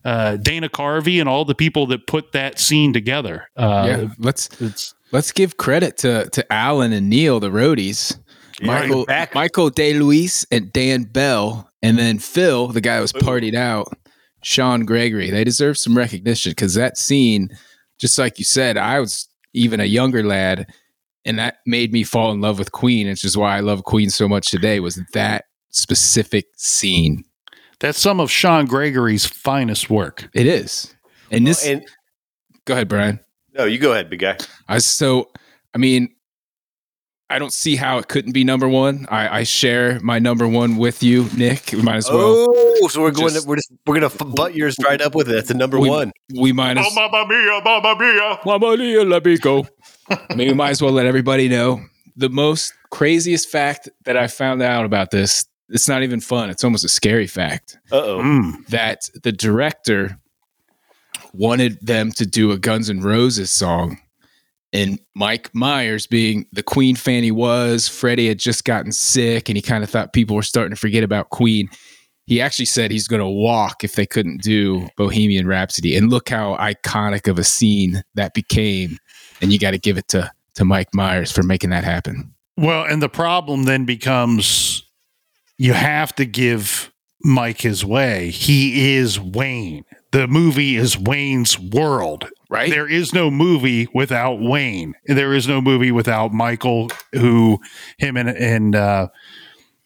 [0.05, 4.07] uh dana carvey and all the people that put that scene together uh yeah.
[4.19, 8.17] Let's it's let's give credit to to Alan and Neil, the roadies.
[8.61, 9.33] Michael back.
[9.35, 13.91] Michael DeLuise and Dan Bell, and then Phil, the guy who was partied out,
[14.43, 15.29] Sean Gregory.
[15.29, 17.49] They deserve some recognition because that scene,
[17.99, 20.67] just like you said, I was even a younger lad,
[21.25, 24.09] and that made me fall in love with Queen, which is why I love Queen
[24.09, 24.79] so much today.
[24.79, 27.23] Was that specific scene?
[27.79, 30.95] that's some of sean gregory's finest work It is,
[31.31, 31.65] and this.
[31.65, 31.83] and
[32.65, 33.19] go ahead, Brian.
[33.53, 34.37] no, you go ahead, big guy.
[34.69, 35.29] I so
[35.75, 36.13] I mean,
[37.29, 39.07] I don't see how it couldn't be number one.
[39.09, 41.71] I, I share my number one with you, Nick.
[41.73, 42.45] We might as well.
[42.49, 43.29] oh, so we're going.
[43.33, 45.33] just- to, we're just we're gonna f- butt yours right up with it.
[45.33, 46.11] That's a number We- one.
[46.39, 49.65] We might as mamma mia mamma mia Mamma mia, let me go.
[50.09, 51.81] I mean, we might as well let everybody know
[52.15, 55.45] the most craziest fact that I found out about this.
[55.69, 56.49] It's not even fun.
[56.51, 58.19] It's almost a scary fact Uh oh.
[58.21, 58.67] Mm.
[58.67, 60.19] that the director
[61.33, 63.97] wanted them to do a Guns N' Roses song.
[64.73, 69.55] And Mike Myers, being the Queen fan he was, Freddie had just gotten sick and
[69.55, 71.69] he kind of thought people were starting to forget about Queen.
[72.25, 75.95] He actually said he's going to walk if they couldn't do Bohemian Rhapsody.
[75.95, 78.97] And look how iconic of a scene that became.
[79.41, 82.33] And you got to give it to, to Mike Myers for making that happen.
[82.57, 84.83] Well, and the problem then becomes
[85.57, 88.29] you have to give Mike his way.
[88.31, 89.85] He is Wayne.
[90.13, 92.29] The movie is Wayne's world.
[92.49, 92.69] Right?
[92.69, 94.93] There is no movie without Wayne.
[95.07, 97.59] There is no movie without Michael, who
[97.97, 99.07] him and and uh,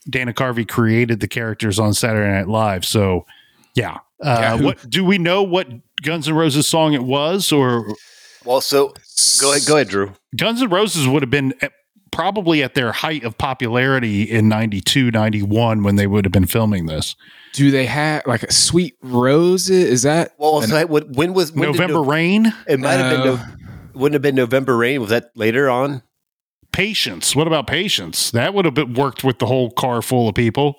[0.10, 2.84] Dana Carvey created the characters on Saturday Night Live.
[2.86, 3.26] So,
[3.74, 4.00] yeah.
[4.22, 5.44] Uh, Yeah, who- what do we know?
[5.44, 5.68] What
[6.02, 7.96] Guns N' Roses song it was, or
[8.44, 8.94] Well, so
[9.42, 9.66] go ahead.
[9.68, 10.14] Go ahead, Drew.
[10.36, 11.72] Guns N' Roses would have been at-
[12.18, 16.88] probably at their height of popularity in 92, 91 when they would have been filming
[16.88, 17.16] this.
[17.54, 19.70] Do they have like a sweet rose?
[19.70, 22.94] Is that Well, an- so when, when was when did November No- Rain, it might
[22.94, 23.20] have been.
[23.20, 23.36] No.
[23.36, 23.46] No, uh.
[23.94, 25.00] wouldn't have been November rain.
[25.00, 26.02] Was that later on?
[26.72, 27.36] Patience.
[27.36, 28.32] What about Patience?
[28.32, 30.76] That would have been worked with the whole car full of people.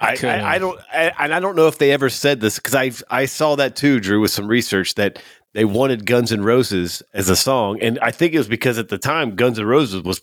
[0.00, 2.74] I, I, I don't I, and I don't know if they ever said this because
[2.74, 5.18] I I saw that too, Drew, with some research that
[5.54, 8.88] they wanted Guns N' Roses as a song, and I think it was because at
[8.90, 10.20] the time Guns N' Roses was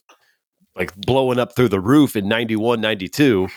[0.79, 3.49] like blowing up through the roof in 91, 92.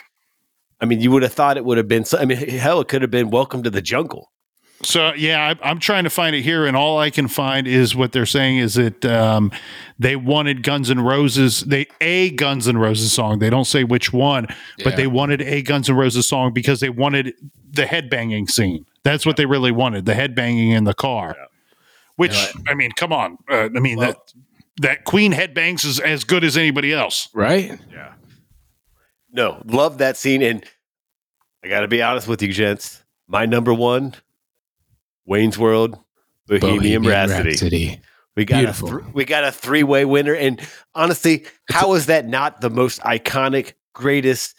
[0.81, 2.03] I mean, you would have thought it would have been.
[2.19, 4.29] I mean, hell, it could have been "Welcome to the Jungle."
[4.81, 7.95] So yeah, I, I'm trying to find it here, and all I can find is
[7.95, 9.51] what they're saying is that um,
[9.97, 13.39] they wanted Guns N' Roses, they a Guns N' Roses song.
[13.39, 14.47] They don't say which one,
[14.83, 17.33] but they wanted a Guns N' Roses song because they wanted
[17.71, 18.85] the headbanging scene.
[19.03, 21.37] That's what they really wanted, the headbanging in the car.
[22.17, 22.35] Which
[22.67, 24.17] I mean, come on, uh, I mean that
[24.77, 27.29] that Queen headbangs is as good as anybody else.
[27.33, 27.79] Right?
[27.91, 28.13] Yeah.
[29.31, 30.63] No, love that scene, and
[31.63, 33.03] I got to be honest with you, gents.
[33.27, 34.13] My number one,
[35.25, 35.97] Wayne's World,
[36.47, 37.99] Bohemian, Rhapsody.
[38.35, 38.87] We got a Beautiful.
[38.87, 40.59] thr- we got a three way winner, and
[40.93, 44.55] honestly, how is that not the most iconic, greatest?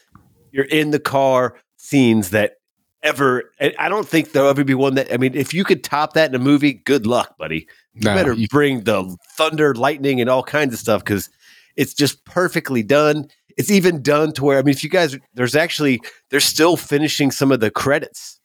[0.53, 2.57] You're in the car scenes that
[3.05, 3.45] ever.
[3.61, 5.13] and I don't think there'll ever be one that.
[5.13, 7.69] I mean, if you could top that in a movie, good luck, buddy.
[7.95, 11.31] You No, better you- bring the thunder, lightning, and all kinds of stuff because
[11.77, 13.29] it's just perfectly done.
[13.57, 16.01] It's even done to where I mean, if you guys, there's actually
[16.31, 18.41] they're still finishing some of the credits.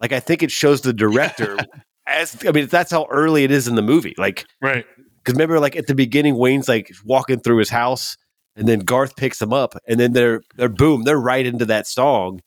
[0.00, 1.56] Like I think it shows the director
[2.06, 4.14] as I mean, that's how early it is in the movie.
[4.18, 4.84] Like Right.
[5.22, 8.16] because remember, like at the beginning, Wayne's like walking through his house,
[8.56, 11.86] and then Garth picks him up, and then they're they're boom, they're right into that
[11.86, 12.40] song,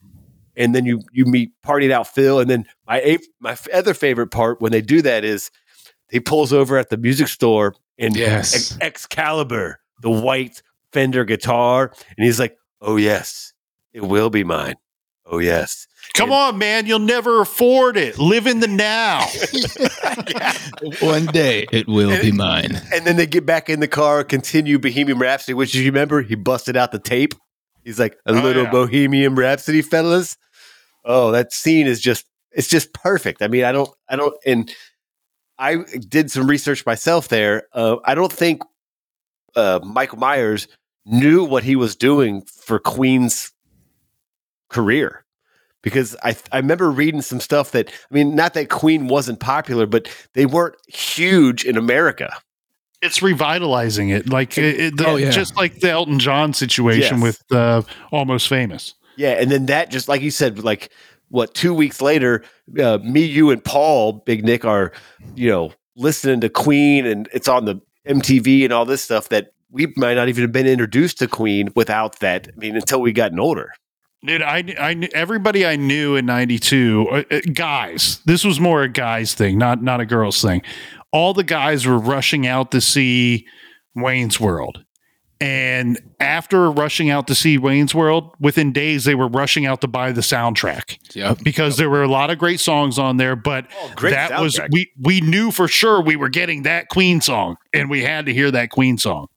[0.58, 4.32] and then you you meet partied out Phil, and then my a- my other favorite
[4.32, 5.49] part when they do that is
[6.10, 8.53] he pulls over at the music store and Yes.
[8.55, 13.53] Ex- Excalibur, the white Fender guitar, and he's like, "Oh yes,
[13.93, 14.76] it will be mine.
[15.26, 18.18] Oh yes." Come on, man, you'll never afford it.
[18.18, 19.28] Live in the now.
[21.01, 22.80] One day it will be mine.
[22.93, 26.36] And then they get back in the car, continue Bohemian Rhapsody, which you remember he
[26.36, 27.34] busted out the tape.
[27.84, 28.72] He's like a Oh, little yeah.
[28.72, 30.38] Bohemian Rhapsody, fellas.
[31.08, 33.41] Oh, that scene is just it's just perfect.
[33.41, 34.72] I mean, I don't I don't and
[35.58, 35.78] I
[36.08, 37.68] did some research myself there.
[37.74, 38.62] Uh, I don't think
[39.55, 40.68] uh, Michael Myers
[41.05, 43.51] knew what he was doing for Queen's
[44.70, 45.24] career
[45.82, 49.86] because I I remember reading some stuff that I mean not that Queen wasn't popular
[49.86, 52.34] but they weren't huge in America.
[53.01, 55.30] it's revitalizing it like it, it- the- Oh, yeah.
[55.30, 57.24] just like the elton john situation Yes.
[57.24, 60.91] with uh, almost famous Yeah, and then that just like you said, like
[61.30, 62.43] what two weeks later,
[62.80, 64.91] uh, me, you, and Paul, Big Nick, are
[65.36, 69.51] you know listening to Queen, and it's on the MTV and all this stuff that
[69.70, 72.47] we might not even have been introduced to Queen without that.
[72.55, 73.74] I mean, until we gotten older.
[74.26, 78.89] dude i, I everybody i knew in 92 uh, uh, guys this was more a
[78.89, 80.61] guys thing not not a girls thing
[81.11, 83.45] all the guys were rushing out to see
[83.95, 84.84] wayne's world
[85.40, 89.88] and after rushing out to see wayne's world within days they were rushing out to
[89.88, 91.40] buy the soundtrack Yep.
[91.44, 94.60] because there were a lot of great songs on there, but Oh, great that was
[94.72, 98.34] we we knew for sure we were getting that Queen song, and we had to
[98.34, 99.28] hear that Queen song.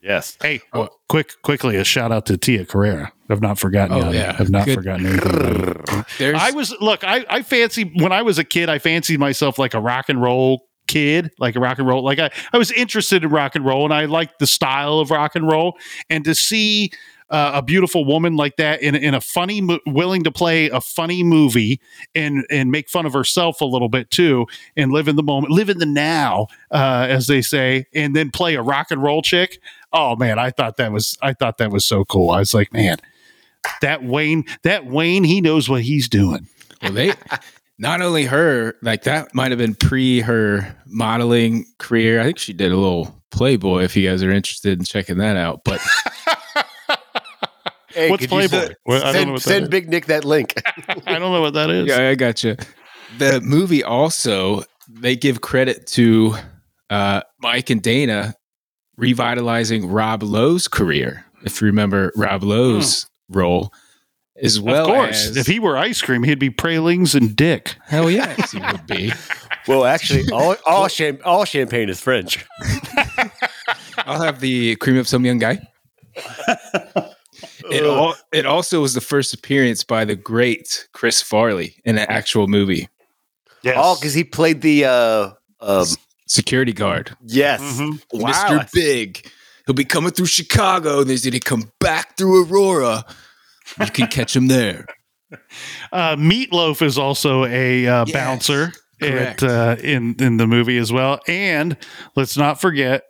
[0.00, 0.38] Yes.
[0.40, 0.60] Hey,
[1.08, 3.10] quick, quickly, a shout out to Tia Carrere.
[3.28, 3.96] I've not forgotten.
[4.00, 4.36] Oh, yeah.
[4.38, 4.76] I've not Good.
[4.76, 5.34] forgotten anything.
[5.34, 6.04] about you.
[6.18, 7.02] There's I was look.
[7.04, 8.68] I I fancy when I was a kid.
[8.68, 12.02] I fancied myself like a rock and roll kid, like a rock and roll.
[12.02, 15.10] Like I, I was interested in rock and roll, and I liked the style of
[15.10, 15.78] rock and roll.
[16.10, 16.90] And to see
[17.30, 20.80] uh, a beautiful woman like that in in a funny, mo- willing to play a
[20.80, 21.80] funny movie
[22.14, 25.52] and and make fun of herself a little bit too, and live in the moment,
[25.52, 29.22] live in the now, uh, as they say, and then play a rock and roll
[29.22, 29.60] chick.
[29.92, 32.30] Oh man, I thought that was I thought that was so cool.
[32.30, 32.96] I was like, man,
[33.82, 36.48] that Wayne, that Wayne, he knows what he's doing.
[36.82, 37.12] well, they
[37.78, 42.20] not only her, like that might have been pre her modeling career.
[42.20, 45.36] I think she did a little Playboy if you guys are interested in checking that
[45.36, 45.62] out.
[45.64, 45.80] But
[47.90, 48.48] Hey, What's Playboy?
[48.48, 49.68] Send, Well, I don't know what that send is.
[49.70, 50.54] Big Nick that link.
[51.06, 51.86] I don't know what that is.
[51.88, 52.56] yeah, I got you.
[53.18, 56.34] The movie also they give credit to
[56.90, 58.34] uh, Mike and Dana
[58.96, 61.24] revitalizing Rob Lowe's career.
[61.44, 63.72] If you remember Rob Lowe's role,
[64.42, 67.74] as well of course, as if he were ice cream, he'd be pralines and dick.
[67.86, 69.12] hell yeah, he would be.
[69.66, 72.44] well, actually, all all, cham- all champagne is French.
[73.98, 75.60] I'll have the cream of some young guy.
[77.70, 82.06] It, al- it also was the first appearance by the great Chris Farley in an
[82.08, 82.88] actual movie.
[83.62, 83.76] Yes.
[83.78, 85.30] Oh, because he played the uh,
[85.60, 85.86] um,
[86.26, 88.02] Security guard, yes, Mhm.
[88.12, 88.70] wow, Mr.
[88.72, 89.26] Big.
[89.66, 93.04] He'll be coming through Chicago, and then he come back through Aurora.
[93.80, 94.86] You can catch him there.
[95.92, 100.92] uh, Meatloaf is also a uh, Yes, bouncer at, uh, in in the movie as
[100.92, 101.20] well.
[101.28, 101.76] And
[102.16, 103.04] let's not forget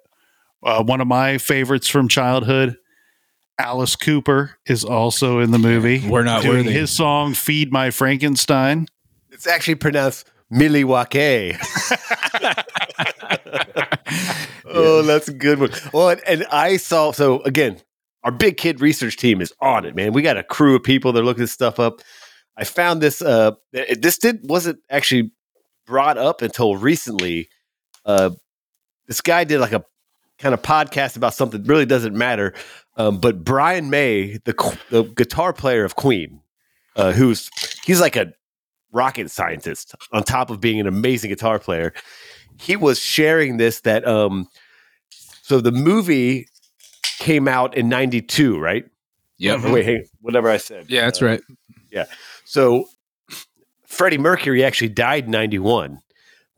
[0.62, 2.76] uh, one of my favorites from childhood.
[3.60, 6.08] Alice Cooper is also in the movie.
[6.08, 6.72] We're not doing worthy.
[6.72, 8.86] his song "Feed My Frankenstein."
[9.30, 11.56] It's actually pronounced Milwaukee.
[14.64, 15.70] oh, that's a good one.
[15.92, 17.80] Well, and, and I saw so again,
[18.24, 20.12] our big kid research team is on it, man.
[20.12, 22.00] We got a crew of people that are looking this stuff up.
[22.56, 23.22] I found this.
[23.22, 25.30] Uh, this did wasn't actually
[25.86, 27.48] brought up until recently.
[28.04, 28.30] Uh,
[29.06, 29.84] this guy did like a
[30.38, 32.54] kind of podcast about something really doesn't matter.
[32.96, 36.40] Um, but Brian May, the the guitar player of Queen,
[36.96, 37.50] uh, who's
[37.84, 38.32] he's like a
[38.92, 41.92] rocket scientist on top of being an amazing guitar player.
[42.60, 44.48] He was sharing this that um,
[45.42, 46.48] so the movie
[47.18, 48.84] came out in '92, right?
[49.38, 49.64] Yep.
[49.64, 50.86] Or wait, hey, whatever I said.
[50.88, 51.40] Yeah, that's Uh, right.
[51.90, 52.06] Yeah.
[52.44, 52.86] So
[53.86, 56.00] Freddie Mercury actually died in 91,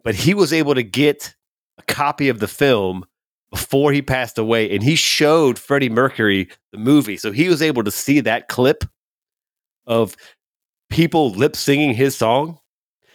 [0.03, 1.35] but he was able to get
[1.79, 3.05] a copy of the film
[3.51, 7.17] before he passed away and he showed Freddie Mercury the movie.
[7.17, 8.85] So he was able to see that clip
[9.87, 10.17] of
[10.89, 12.59] people lip singing his song.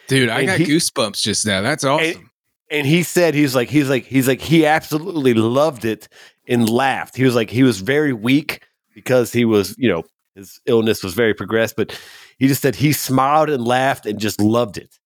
[0.07, 1.61] Dude, I and got he- goosebumps just now.
[1.61, 2.29] That's awesome.
[2.72, 6.07] And he said he's like he's like he's like he absolutely loved it
[6.47, 7.16] and laughed.
[7.16, 8.63] He was like he was very weak
[8.93, 10.03] because he was, you know,
[10.36, 11.99] his illness was very progressed, but
[12.39, 14.99] he just said he smiled and laughed and just loved it.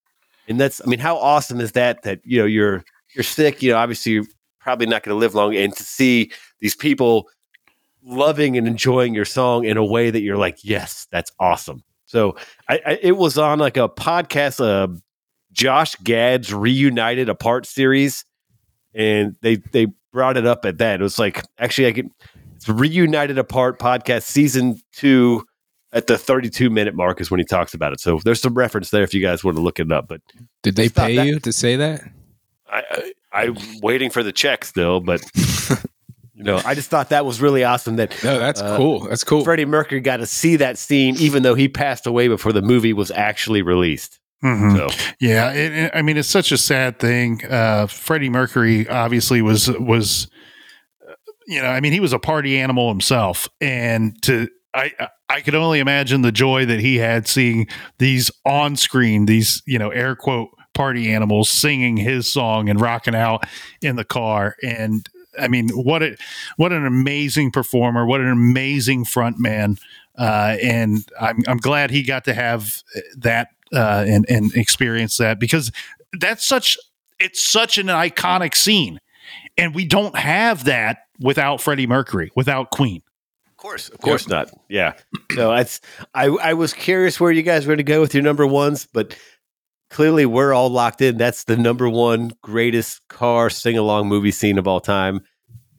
[0.48, 2.84] And that's I mean, how awesome is that that, you know, you're
[3.14, 4.26] you're sick, you know, obviously you're
[4.60, 7.28] probably not going to live long and to see these people
[8.04, 11.84] loving and enjoying your song in a way that you're like, yes, that's awesome.
[12.06, 12.36] So
[12.68, 14.88] I, I it was on like a podcast, uh,
[15.60, 18.24] Josh Gad's reunited apart series,
[18.94, 21.02] and they they brought it up at that.
[21.02, 22.12] It was like actually I can
[22.56, 25.46] it's reunited apart podcast season two
[25.92, 28.00] at the 32 minute mark is when he talks about it.
[28.00, 30.08] So there's some reference there if you guys want to look it up.
[30.08, 30.22] But
[30.64, 32.04] Did they pay that- you to say that?
[32.72, 32.84] I,
[33.34, 35.22] I I'm waiting for the check still, but
[36.36, 39.02] you know I just thought that was really awesome that No, that's Uh, cool.
[39.10, 39.44] That's cool.
[39.44, 42.94] Freddie Mercury got to see that scene even though he passed away before the movie
[42.94, 44.20] was actually released.
[44.44, 44.76] Mhm.
[44.78, 44.88] So
[45.20, 47.42] Yeah, it, it- I mean, it's such a sad thing.
[47.46, 50.28] Uh, Freddie Mercury obviously was was,
[51.08, 51.14] uh,
[51.48, 54.94] you know, I mean, he was a party animal himself, and to I
[55.30, 57.68] I could only imagine the joy that he had seeing
[58.00, 63.16] these on screen, these you know, air quote party animals singing his song and rocking
[63.16, 63.46] out
[63.82, 65.08] in the car, and
[65.40, 66.18] I mean, what a
[66.58, 69.78] what an amazing performer, what an amazing front man.
[70.18, 72.84] Uh, and I'm I'm glad he got to have
[73.18, 75.72] that uh, and and experience that because
[76.20, 76.78] that's such
[77.20, 79.00] it's such an iconic scene,
[79.58, 83.02] and we don't have that without Freddie Mercury, without Queen.
[83.48, 84.50] Of course, of course not.
[84.70, 84.94] Yeah.
[85.36, 85.82] No, that's
[86.14, 89.18] I I was curious where you guys were to go with your number ones, but
[89.90, 91.18] clearly we're all locked in.
[91.18, 95.22] That's the number one greatest car sing along movie scene of all time.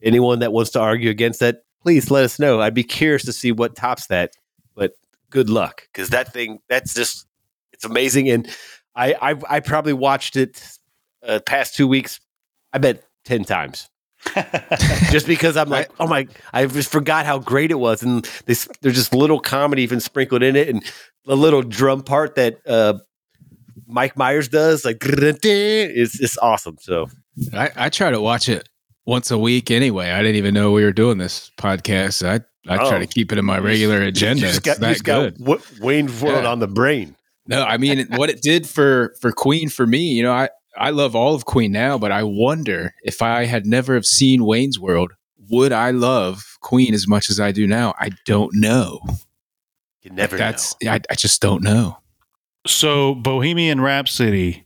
[0.03, 2.61] Anyone that wants to argue against that, please let us know.
[2.61, 4.33] I'd be curious to see what tops that.
[4.75, 4.93] But
[5.31, 7.25] good luck, because that thing that's just
[7.81, 8.29] it's amazing.
[8.29, 8.47] And
[8.95, 10.63] I I, I probably watched it
[11.25, 12.19] uh, past two weeks.
[12.73, 13.89] I bet ten times
[15.11, 18.69] just because I'm like, oh my, I just forgot how great it was, and this
[18.81, 20.83] there's just little comedy even sprinkled in it, and
[21.25, 22.93] the little drum part that uh,
[23.87, 26.77] Mike Myers does, like, is it's awesome.
[26.79, 27.09] So
[27.53, 28.69] I, I try to watch it
[29.05, 30.11] once a week anyway.
[30.11, 32.23] I didn't even know we were doing this podcast.
[32.27, 32.99] I I try Oh.
[32.99, 34.41] to keep it in my regular agenda.
[34.41, 35.33] you just got, you that just got
[35.81, 36.51] Wayne World Yeah.
[36.51, 37.15] on the brain.
[37.51, 40.13] No, I mean what it did for for Queen for me.
[40.13, 43.65] You know, I I love all of Queen now, but I wonder if I had
[43.65, 45.11] never have seen Wayne's World,
[45.49, 47.93] would I love Queen as much as I do now?
[47.99, 49.01] I don't know.
[50.01, 50.93] You never That's know.
[50.93, 51.97] I, I just don't know.
[52.65, 54.65] So Bohemian Rhapsody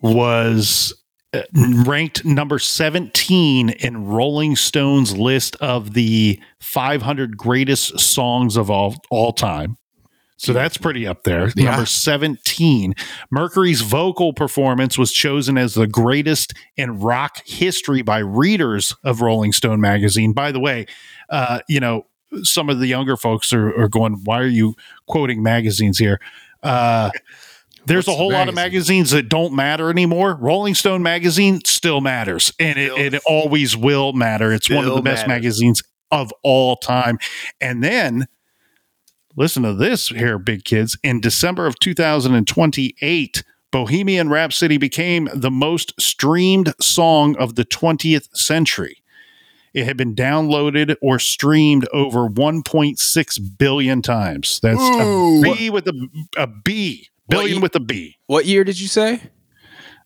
[0.00, 0.94] was
[1.34, 1.42] uh,
[1.86, 9.32] ranked number 17 in Rolling Stone's list of the 500 greatest songs of all all
[9.32, 9.76] time.
[10.40, 11.50] So that's pretty up there.
[11.54, 11.72] Yeah.
[11.72, 12.94] Number 17.
[13.30, 19.52] Mercury's vocal performance was chosen as the greatest in rock history by readers of Rolling
[19.52, 20.32] Stone magazine.
[20.32, 20.86] By the way,
[21.28, 22.06] uh, you know,
[22.42, 24.76] some of the younger folks are, are going, why are you
[25.06, 26.18] quoting magazines here?
[26.62, 27.10] Uh,
[27.84, 30.38] there's a What's whole lot of magazines that don't matter anymore.
[30.40, 34.54] Rolling Stone magazine still matters, and it, it always will matter.
[34.54, 35.42] It's one of the best matters.
[35.42, 37.18] magazines of all time.
[37.60, 38.26] And then
[39.36, 40.98] listen to this here, big kids.
[41.02, 49.02] In December of 2028, Bohemian Rhapsody became the most streamed song of the 20th century.
[49.72, 54.58] It had been downloaded or streamed over 1.6 billion times.
[54.60, 55.40] That's Ooh.
[55.40, 58.18] a B with a, a B, billion with a B.
[58.26, 59.22] What year did you say?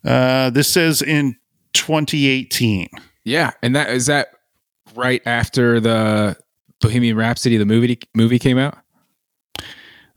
[0.05, 1.37] Uh, this says in
[1.72, 2.89] 2018.
[3.25, 4.29] Yeah, and that is that
[4.95, 6.37] right after the
[6.81, 8.77] Bohemian Rhapsody the movie movie came out.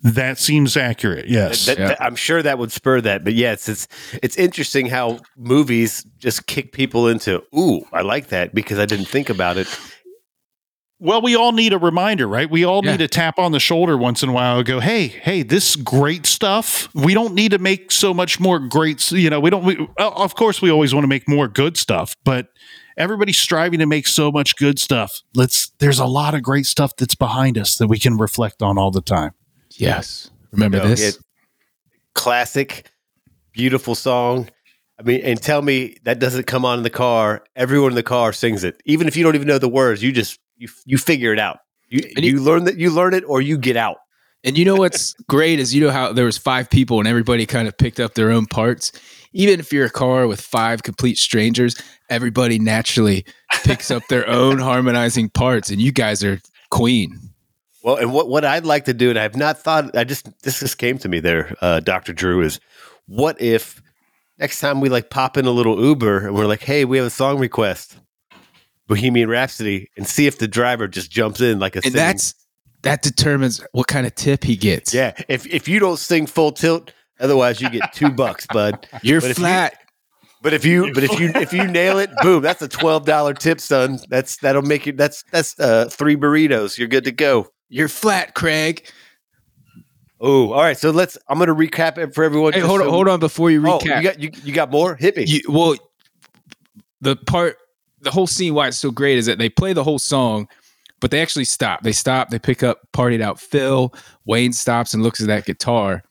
[0.04, 1.28] That seems accurate.
[1.28, 1.66] Yes.
[1.66, 1.96] That- Yeah.
[2.00, 3.88] I'm sure that would spur that, but yes, it's
[4.22, 7.42] it's interesting how movies just kick people into.
[7.58, 9.68] Ooh, I like that because I didn't think about it.
[11.00, 12.50] Well, we all need a reminder, right?
[12.50, 12.94] We all Yeah.
[12.94, 14.58] need a tap on the shoulder once in a while.
[14.58, 16.90] And go, hey, hey, this great stuff.
[16.96, 19.12] We don't need to make so much more great.
[19.12, 19.64] You know, we don't.
[19.64, 22.48] We, of course, we always want to make more good stuff, but
[22.98, 25.22] everybody's striving to make so much good stuff.
[25.36, 25.72] Let's.
[25.78, 28.90] There's a lot of great stuff that's behind us that we can reflect on all
[28.90, 29.32] the time.
[29.78, 30.30] Yes.
[30.52, 31.20] Remember You know, this?
[32.14, 32.90] classic,
[33.54, 34.50] beautiful song.
[35.00, 37.44] I mean, and tell me that doesn't come on in the car.
[37.56, 40.02] Everyone in the car sings it, even if you don't even know the words.
[40.02, 41.60] You just you you figure it out.
[41.90, 43.98] You And you, you- learn that you learn it or you get out.
[44.44, 47.46] And you know what's great is you know how there was five people and everybody
[47.46, 48.92] kind of picked up their own parts.
[49.34, 51.76] Even if you're a car with five complete strangers,
[52.10, 53.26] everybody naturally
[53.64, 56.40] picks up their own harmonizing parts, and you guys are
[56.72, 57.20] queen.
[57.88, 60.60] Well, and what, what I'd like to do, and I've not thought, I just, this
[60.60, 62.12] just came to me there, uh, Dr.
[62.12, 62.60] Drew, is
[63.06, 63.82] what if
[64.38, 67.06] next time we like pop in a little Uber and we're like, hey, we have
[67.06, 67.98] a song request,
[68.88, 72.36] Bohemian Rhapsody, and see if the driver just jumps in like a And that's
[72.82, 74.94] that determines what kind of tip he gets.
[74.94, 75.14] yeah.
[75.30, 78.86] If, if you don't sing full tilt, otherwise you get two bucks, bud.
[79.02, 79.80] You're But if you- flat.
[80.42, 83.34] But if you, but if you, if you nail it, boom, that's a twelve dollar
[83.34, 83.98] tip, son.
[84.08, 84.92] That's that'll make you.
[84.94, 86.78] That's that's uh, three burritos.
[86.78, 87.48] You're good to go.
[87.70, 88.90] You're flat, Craig.
[90.20, 90.78] Oh, all right.
[90.78, 91.18] So let's.
[91.28, 92.54] I'm going to recap it for everyone.
[92.54, 93.98] Hey, hold on, so- hold on before you Oh, recap.
[93.98, 94.96] you got you, you got more?
[94.96, 95.26] Hit me.
[95.26, 95.76] You, well,
[97.02, 97.58] the part,
[98.02, 100.48] the whole scene, why it's so great is that they play the whole song,
[101.00, 101.84] but they actually stop.
[101.84, 102.30] They stop.
[102.30, 103.94] They pick up "Partied Out." Phil
[104.26, 106.04] Wayne stops and looks at that guitar.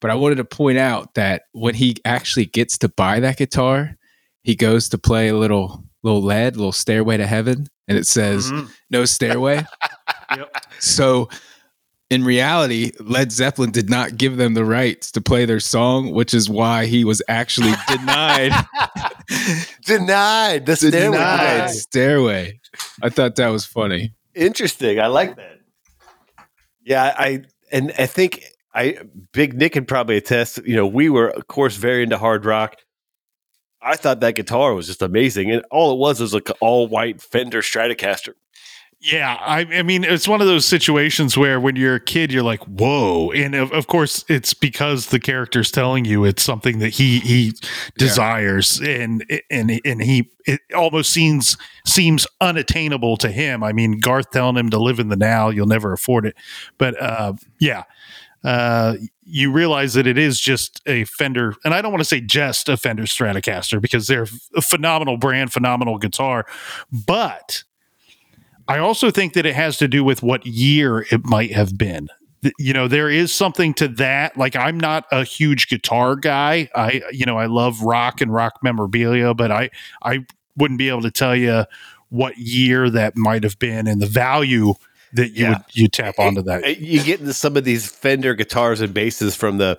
[0.00, 3.96] But I wanted to point out that when he actually gets to buy that guitar,
[4.42, 8.50] he goes to play a little little lead, little "Stairway to Heaven," and it says
[8.50, 8.66] mm-hmm.
[8.90, 9.64] "No Stairway."
[10.36, 10.56] Yep.
[10.78, 11.28] So.
[12.12, 16.34] In reality, Led Zeppelin did not give them the rights to play their song, which
[16.34, 18.50] is why he was actually denied
[19.84, 20.66] Denied.
[20.66, 21.16] The stairway.
[21.16, 22.60] denied stairway.
[23.02, 24.12] I thought that was funny.
[24.34, 25.00] Interesting.
[25.00, 25.60] I like that.
[26.84, 28.98] Yeah, I and I think I
[29.32, 30.58] Big Nick can probably attest.
[30.66, 32.76] You know, we were of course very into hard rock.
[33.82, 36.86] I thought that guitar was just amazing, and all it was was like an all
[36.88, 38.34] white Fender Stratocaster.
[39.02, 42.42] Yeah, I, I mean, it's one of those situations where when you're a kid, you're
[42.42, 46.90] like, "Whoa!" And of, of course, it's because the character's telling you it's something that
[46.90, 47.54] he he
[47.96, 53.64] desires, and and and he it almost seems seems unattainable to him.
[53.64, 56.36] I mean, Garth telling him to live in the now, you'll never afford it.
[56.76, 57.84] But uh, yeah,
[58.44, 62.20] uh, you realize that it is just a Fender, and I don't want to say
[62.20, 66.44] just a Fender Stratocaster because they're a phenomenal brand, phenomenal guitar,
[66.92, 67.64] but
[68.70, 72.08] I also think that it has to do with what year it might have been.
[72.58, 74.36] You know, there is something to that.
[74.36, 76.70] Like, I'm not a huge guitar guy.
[76.74, 79.70] I, you know, I love rock and rock memorabilia, but I,
[80.02, 80.24] I
[80.56, 81.64] wouldn't be able to tell you
[82.08, 84.74] what year that might have been and the value
[85.12, 85.48] that you Yeah.
[85.50, 86.78] would you tap onto that.
[86.80, 89.76] You get into some of these Fender guitars and basses from the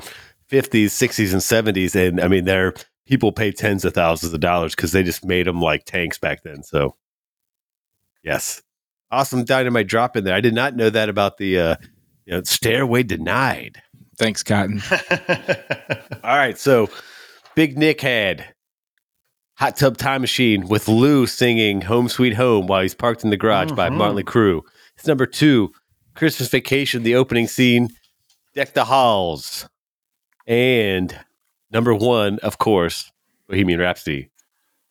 [0.49, 1.41] 50s, 60s, and
[1.75, 2.73] 70s, and I mean, they're
[3.07, 6.43] people pay tens of thousands of dollars because they just made them like tanks back
[6.43, 6.61] then.
[6.63, 6.95] So,
[8.23, 8.61] yes,
[9.12, 10.36] awesome dynamite drop in there.
[10.36, 11.76] I did not know that about the uh,
[12.26, 13.82] you know stairway denied.
[14.18, 14.82] Thanks, Cotton.
[16.24, 16.89] All right, so
[17.55, 18.53] Big Nick had
[19.55, 23.38] Hot Tub Time Machine with Lou singing Home Sweet Home while he's parked in the
[23.38, 23.95] garage by Mhm.
[23.97, 24.62] Motley Crue.
[24.95, 25.72] It's number two,
[26.16, 27.89] Christmas Vacation, the opening scene,
[28.53, 29.68] Deck the Halls.
[30.47, 31.18] And
[31.72, 33.12] number one, of course,
[33.47, 34.30] Bohemian Rhapsody.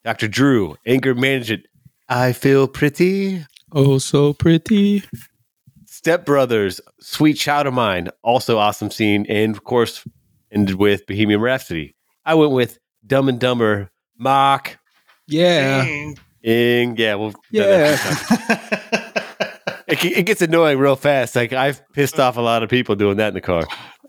[0.05, 0.29] Dr.
[0.29, 1.67] Drew, Anger Management,
[2.09, 3.45] I Feel Pretty.
[3.73, 5.05] Oh, so pretty.
[5.87, 10.05] Step Brothers, Sweet Child of Mine, also awesome scene, and of course
[10.51, 11.95] ended with Bohemian Rhapsody.
[12.25, 14.79] I went with Dumb and Dumber, Mock,
[15.27, 15.85] Yeah.
[16.43, 16.97] Ing.
[16.97, 17.97] Yeah, well, Yeah.
[19.89, 21.37] it, it gets annoying real fast.
[21.37, 23.65] Like I've pissed off a lot of people doing that in the car.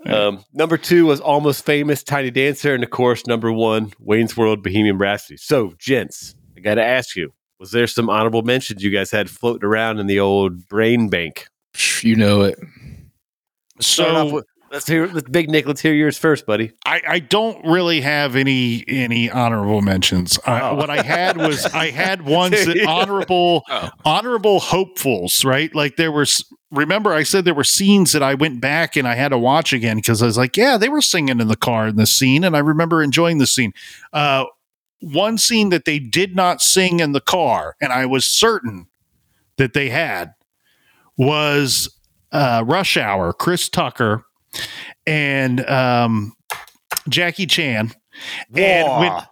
[0.06, 4.64] Um, number two was Almost Famous, Tiny Dancer, and of course, number one, Wayne's World,
[4.64, 5.38] Bohemian Rhapsody.
[5.38, 7.32] So, gents, I got to ask you:
[7.62, 11.46] Was there some honorable mentions you guys had floating around in the old brain bank?
[12.02, 12.58] You know it.
[13.80, 15.68] So with- let's hear, let's, Big Nick.
[15.68, 16.72] Let's hear yours first, buddy.
[16.88, 20.40] I, I don't really have any any honorable mentions.
[20.46, 20.76] I, Oh.
[20.76, 23.90] What I had was I had ones that honorable Oh.
[24.06, 25.74] honorable hopefuls, right?
[25.76, 26.44] Like there was.
[26.72, 29.72] Remember, I said there were scenes that I went back and I had to watch
[29.74, 32.44] again because I was like, yeah, they were singing in the car in this scene,
[32.46, 33.74] and I remember enjoying the scene.
[34.14, 34.46] Uh,
[35.02, 38.88] one scene that they did not sing in the car, and I was certain
[39.58, 40.34] that they had
[41.18, 41.90] was
[42.32, 43.34] uh, Rush Hour.
[43.34, 44.24] Chris Tucker
[45.06, 46.34] and um,
[47.10, 47.92] Jackie Chan.
[48.56, 49.24] And when,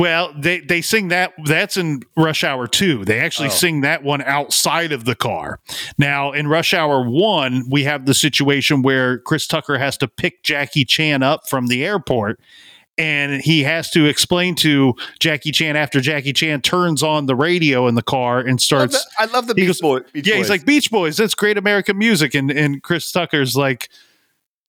[0.00, 3.04] well, they they sing that that's in Rush Hour 2.
[3.04, 3.52] They actually Oh.
[3.52, 5.60] sing that one outside of the car.
[5.98, 10.42] Now, in Rush Hour 1, we have the situation where Chris Tucker has to pick
[10.42, 12.40] Jackie Chan up from the airport
[12.98, 17.86] and he has to explain to Jackie Chan after Jackie Chan turns on the radio
[17.86, 20.00] in the car and I love starts the, I love the Beach goes- Boy.
[20.12, 21.16] Beach yeah, he's like Beach Boys.
[21.16, 23.88] That's great American music, and and Chris Tucker's like,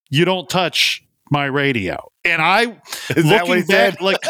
[0.10, 2.12] you don't touch my radio.
[2.26, 2.64] And I
[3.16, 4.02] Is that what he back, said?
[4.02, 4.18] like,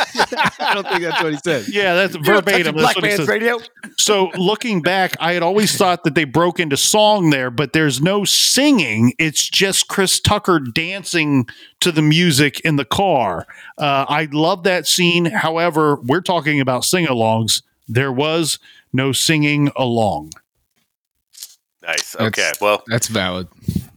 [0.59, 1.65] I don't think that's what he said.
[1.69, 2.75] yeah, that's You don't touch a verbatim.
[2.75, 3.27] That's Black what he man's says.
[3.27, 3.59] radio.
[3.97, 8.01] So looking back, I had always thought that they broke into song there, but there's
[8.01, 9.13] no singing.
[9.17, 11.47] It's just Chris Tucker dancing
[11.81, 13.47] to the music in the car.
[13.77, 15.25] Uh, I love that scene.
[15.25, 17.63] However, we're talking about sing-alongs.
[17.87, 18.59] There was
[18.93, 20.31] no singing along.
[21.81, 22.11] Nice.
[22.13, 22.51] That's- Okay.
[22.61, 23.47] Well, That's valid.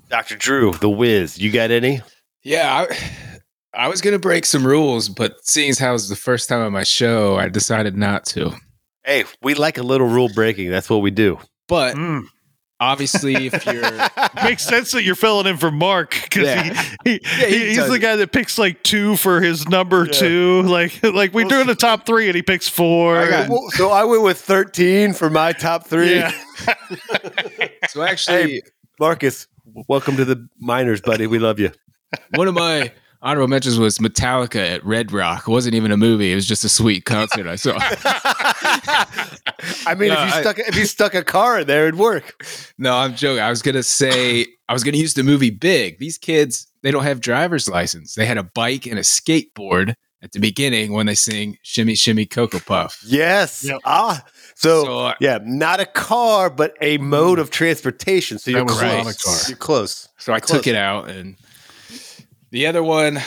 [0.09, 0.37] Dr.
[0.37, 2.01] Drew, the Wiz, you got any?
[2.45, 6.49] Yeah, I, I was gonna break some rules, but seeing as how it's the first
[6.49, 8.53] time on my show, I decided not to.
[9.05, 10.71] Hey, we like a little rule breaking.
[10.71, 11.39] That's what we do.
[11.69, 12.25] But Mm.
[12.81, 13.83] obviously, if you're
[14.45, 16.63] Makes sense that you're filling in for Mark because Yeah.
[17.05, 20.07] he, he, Yeah, he he- he's the guy that picks like two for his number
[20.07, 20.13] Yeah.
[20.13, 20.63] two.
[20.63, 23.17] Like like we Well, do the top three and he picks four.
[23.19, 26.17] I got- Well, so I went with 13 for my top three.
[26.17, 26.33] Yeah.
[27.89, 28.63] so actually
[29.01, 29.47] Marcus,
[29.89, 31.27] welcome to the minors, buddy.
[31.27, 31.71] We love you.
[32.35, 32.93] One of my
[33.23, 35.45] honorable mentions was Metallica at Red Rock.
[35.47, 37.77] It wasn't even a movie; it was just a sweet concert I saw.
[39.87, 41.99] I mean, No, if you I- stuck if you stuck a car in there, it'd
[41.99, 42.45] work.
[42.79, 43.43] No, I'm joking.
[43.43, 45.99] I was gonna say I was gonna use the movie Big.
[45.99, 48.15] These kids they don't have driver's license.
[48.15, 52.27] They had a bike and a skateboard at the beginning when they sing "Shimmy Shimmy
[52.27, 53.65] Cocoa Puff." Yes.
[53.65, 53.81] Yep.
[53.85, 54.25] Ah.
[54.55, 58.39] So, So, uh, yeah, not a car, but a mode of transportation.
[58.39, 58.81] So you're close.
[58.83, 59.37] not a car.
[59.49, 60.09] You're close.
[60.19, 61.37] So I took it out, and
[62.53, 63.19] the other one,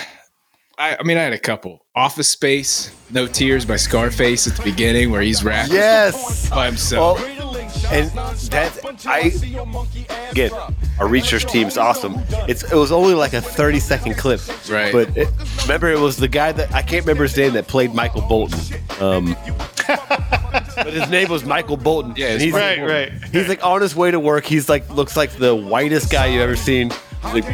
[0.78, 1.86] I, I mean, I had a couple.
[1.95, 6.49] Office Space, No Tears by Scarface at the beginning, where he's rapping Yes.
[6.49, 7.21] by himself.
[7.21, 7.32] Well,
[7.91, 8.09] and
[8.49, 9.32] that I
[10.32, 10.49] again,
[10.99, 12.15] our research team's awesome.
[12.47, 14.91] It's it was only like a thirty second clip, Right.
[14.91, 15.28] But it,
[15.63, 18.59] remember, it was the guy that I can't remember his name that played Michael Bolton.
[18.99, 19.36] Um,
[19.88, 22.13] but his name was Michael Bolton.
[22.17, 23.11] Yeah, he's Right, like, right.
[23.32, 24.45] He's like on his way to work.
[24.45, 26.91] He's like looks like the whitest guy you've ever seen.
[27.34, 27.45] Like,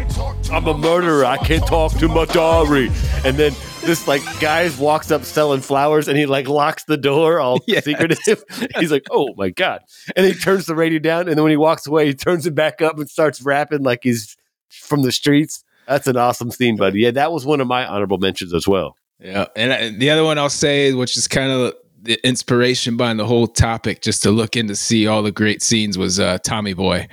[0.52, 1.26] I'm a murderer.
[1.26, 2.90] I can't talk to my diary.
[3.26, 3.54] And then
[3.84, 7.86] this like guy walks up selling flowers, and he like locks the door, all Yes.
[7.86, 8.44] secretive.
[8.80, 9.82] He's like, oh my god!
[10.16, 12.54] And he turns the radio down, and then when he walks away, he turns it
[12.54, 14.36] back up and starts rapping like he's
[14.70, 15.64] from the streets.
[15.88, 17.00] That's an awesome scene, buddy.
[17.00, 18.96] Yeah, that was one of my honorable mentions as well.
[19.20, 23.20] Yeah, and I, the other one I'll say, which is kind of the inspiration behind
[23.20, 26.38] the whole topic, just to look in to see all the great scenes, was uh,
[26.44, 27.08] Tommy Boy,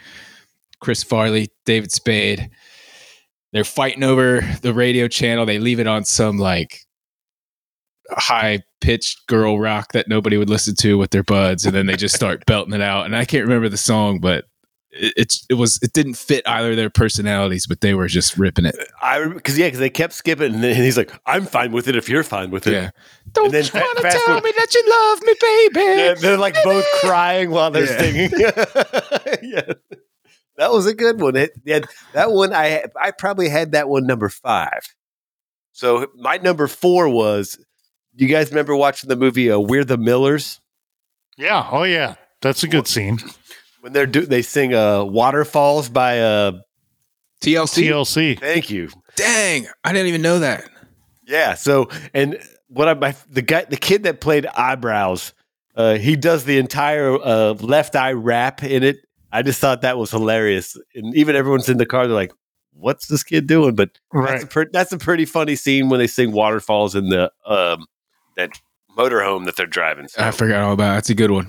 [0.81, 2.51] Chris Farley, David Spade.
[3.53, 5.47] They're fighting over the radio channel.
[5.47, 6.81] They leave it on some like
[8.11, 11.97] high pitched girl rock that nobody would listen to with their buds, and then they
[11.97, 13.07] just start belting it out.
[13.07, 14.45] And I can't remember the song, but
[14.91, 18.37] it, it's it was it didn't fit either of their personalities, but they were just
[18.37, 18.77] ripping it.
[19.03, 21.97] I because yeah, because they kept skipping, and then he's like, "I'm fine with it
[21.97, 22.91] if you're fine with it." Yeah.
[23.33, 26.01] Don't then you fa- want to fast tell forward- me that you love me, baby?
[26.03, 27.99] Yeah, they're like both crying while they're Yeah.
[27.99, 28.31] singing.
[29.43, 29.73] yeah,
[30.59, 31.37] that was a good one.
[31.37, 31.81] It, yeah,
[32.13, 34.81] that one I I probably had that one number five.
[35.73, 37.59] So my number four was.
[38.15, 40.61] You guys remember watching the movie uh, "We're the Millers"?
[41.37, 41.69] Yeah.
[41.71, 42.17] Oh yeah.
[42.43, 43.19] That's a good scene.
[43.81, 46.53] When they're do they sing uh, "Waterfalls" by uh,
[47.41, 47.89] TLC.
[47.89, 48.39] TLC.
[48.41, 48.91] Thank you.
[49.15, 50.69] Dang, I didn't even know that.
[51.27, 51.55] Yeah.
[51.55, 52.39] So, and
[52.69, 55.33] what I my the guy, the kid that played eyebrows,
[55.77, 58.99] uh, he does the entire uh, left eye rap in it.
[59.33, 62.07] I just thought that was hilarious, and even everyone's in the car.
[62.07, 62.33] They're like,
[62.73, 64.51] "What's this kid doing?" But that's a, Right.
[64.51, 67.87] pre- that's a pretty funny scene when they sing "Waterfalls" in the um
[68.37, 68.51] that
[68.97, 70.09] motorhome that they're driving.
[70.09, 70.93] So, I forgot all about.
[70.93, 70.95] it.
[70.95, 71.47] That's a good one.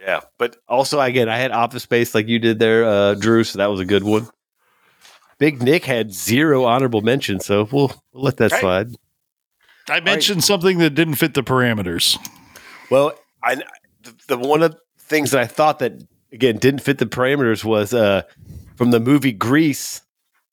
[0.00, 3.44] yeah, but also again, I had Office Space like you did there, uh, Drew.
[3.44, 4.28] So that was a good one.
[5.38, 8.60] Big Nick had zero honorable mentions, so we'll, we'll let that Right.
[8.60, 8.88] slide.
[9.90, 12.16] I mentioned something that didn't fit the parameters.
[12.90, 15.94] Well, I the, the one of the things that I thought that
[16.32, 18.22] again didn't fit the parameters was uh
[18.76, 20.00] from the movie Grease,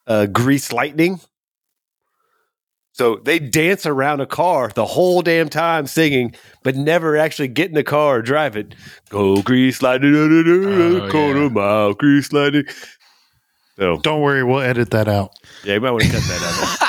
[0.07, 1.19] uh Grease Lightning.
[2.91, 7.69] So they dance around a car the whole damn time singing, but never actually get
[7.69, 8.75] in the car or drive it.
[9.09, 11.47] Go Grease Lightning, Oh, quarter yeah.
[11.49, 12.65] mile, Grease Lightning.
[13.77, 15.32] So Don't worry, we'll edit that out.
[15.63, 16.88] yeah, you might want to cut that out.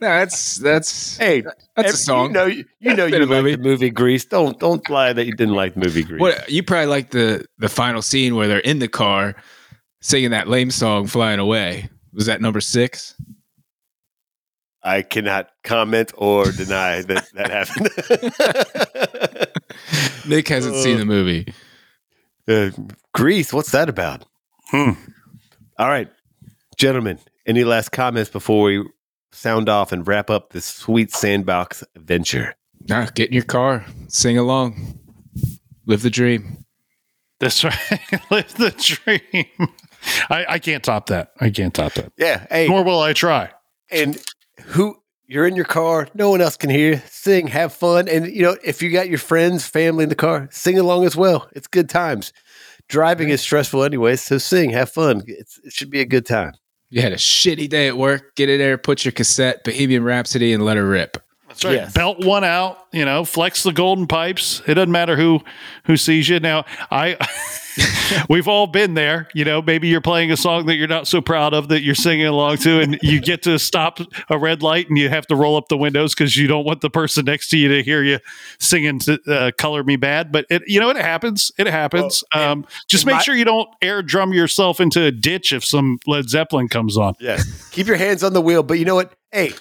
[0.00, 1.42] no, that's that's hey,
[1.76, 2.26] that's a song.
[2.28, 3.56] You know, you, you know, you a like movie.
[3.56, 4.24] the movie Grease.
[4.24, 6.20] Don't don't lie that you didn't like the movie Grease.
[6.20, 9.36] what you probably like the the final scene where they're in the car
[10.00, 13.14] singing that lame song "Flying Away." Was that number six?
[14.82, 17.50] I cannot comment or deny that that
[19.10, 19.50] happened.
[20.28, 21.52] Nick hasn't seen the movie.
[22.48, 22.70] uh,
[23.12, 24.24] Grease, what's that about?
[24.70, 24.92] Hmm.
[25.78, 26.08] All right,
[26.76, 28.84] gentlemen, any last comments before we
[29.32, 32.54] sound off and wrap up this sweet sandbox adventure?
[32.88, 34.98] Nah, get in your car, sing along,
[35.86, 36.64] live the dream.
[37.38, 37.74] That's right.
[38.30, 39.68] Live the dream.
[40.28, 41.32] I, I can't top that.
[41.40, 42.12] I can't top that.
[42.18, 42.46] Yeah.
[42.50, 43.50] Hey, Nor will I try.
[43.90, 44.22] and
[44.66, 47.00] who you're in your car, no one else can hear you.
[47.08, 50.48] Sing, have fun, and you know if you got your friends, family in the car,
[50.50, 51.48] sing along as well.
[51.52, 52.32] It's good times.
[52.88, 55.22] Driving is stressful anyway, so sing, have fun.
[55.26, 56.52] It's, it should be a good time.
[56.90, 58.34] You had a shitty day at work.
[58.34, 61.16] Get in there, put your cassette, Bohemian Rhapsody, and let her rip.
[61.64, 61.74] Right.
[61.74, 61.92] Yes.
[61.92, 64.62] Belt one out, you know, flex the golden pipes.
[64.66, 65.40] It doesn't matter who
[65.84, 66.40] who sees you.
[66.40, 67.16] Now, I
[68.28, 71.20] we've all been there, you know, maybe you're playing a song that you're not so
[71.20, 74.88] proud of that you're singing along to and you get to stop a red light
[74.88, 77.48] and you have to roll up the windows cuz you don't want the person next
[77.50, 78.18] to you to hear you
[78.58, 81.52] singing to, uh, color me bad, but it you know it happens.
[81.58, 82.24] It happens.
[82.34, 85.64] Well, um just make my- sure you don't air drum yourself into a ditch if
[85.64, 87.14] some Led Zeppelin comes on.
[87.20, 87.68] Yes.
[87.70, 89.12] Keep your hands on the wheel, but you know what?
[89.32, 89.52] Hey,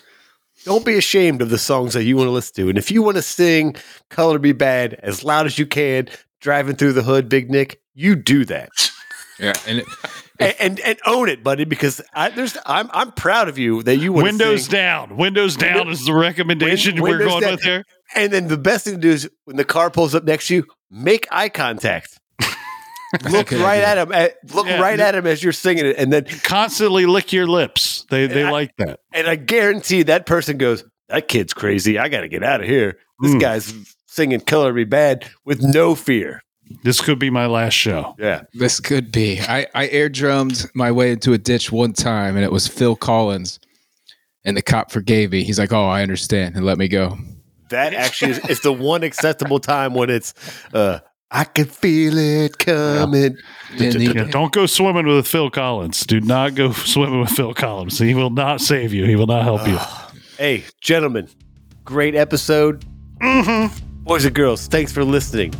[0.66, 2.70] don't be ashamed of the songs that you want to listen to.
[2.70, 3.76] And if you want to sing
[4.10, 6.10] Color Me Bad as loud as you can,
[6.42, 8.70] driving through the hood, Big Nick, you do that.
[9.42, 9.86] Yeah, and it,
[10.38, 13.96] and, and and own it, buddy, because I there's I'm I'm proud of you that
[13.96, 14.72] you want Windows to sing.
[14.74, 15.16] down.
[15.16, 17.52] Windows down Window- is the recommendation Win- we're going down.
[17.52, 17.86] with here.
[18.14, 20.56] And then the best thing to do is when the car pulls up next to
[20.56, 22.19] you, make eye contact.
[23.30, 23.88] look Good right idea.
[23.88, 24.12] at him.
[24.12, 24.80] At, look Yeah.
[24.82, 28.06] right at him as you're singing it, and then constantly lick your lips.
[28.10, 29.00] They they I- like that.
[29.14, 31.98] and I guarantee that person goes, "That kid's crazy.
[31.98, 32.98] I got to get out of here.
[33.22, 33.40] This Hmm.
[33.40, 33.74] guy's
[34.08, 36.42] singing Color Me Bad with no fear."
[36.84, 38.16] This could be my last show.
[38.20, 39.40] Yeah, this could be.
[39.42, 42.96] I, I air drummed my way into a ditch one time, and it was Phil
[42.96, 43.60] Collins.
[44.46, 45.44] And the cop forgave me.
[45.44, 47.18] He's like, "Oh, I understand," and let me go.
[47.72, 50.34] that actually is it's the one acceptable time when it's.
[50.74, 51.00] uh
[51.32, 53.38] I can feel it coming.
[53.78, 56.06] And he- Yeah, don't go swimming with Phil Collins.
[56.06, 58.00] Do not go swimming with Phil Collins.
[58.00, 59.06] He will not save you.
[59.06, 59.78] He will not help you.
[60.40, 61.28] Hey, gentlemen,
[61.84, 62.86] great episode.
[63.22, 64.04] Mm-hmm.
[64.06, 65.54] Boys and girls, thanks for listening.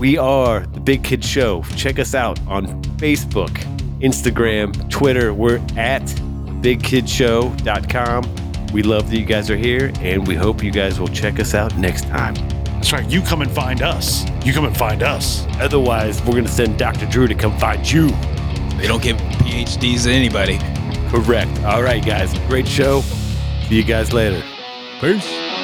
[0.00, 1.62] We are the Big Kid Show.
[1.76, 2.66] Check us out on
[2.98, 3.50] Facebook,
[4.00, 5.32] Instagram, Twitter.
[5.32, 6.02] We're at
[6.62, 8.34] bigkidshow.com.
[8.72, 11.54] We love that you guys are here, and we hope you guys will check us
[11.54, 12.34] out next time.
[12.78, 13.10] That's right.
[13.10, 14.24] You come and find us.
[14.46, 15.44] You come and find us.
[15.58, 17.06] Otherwise, we're going to send Dr.
[17.06, 18.08] Drew to come find you.
[18.78, 20.58] they don't give PhDs to anybody.
[21.10, 21.50] Correct.
[21.64, 22.32] All right, guys.
[22.46, 23.00] Great show.
[23.00, 24.44] See you guys later.
[25.00, 25.57] Peace.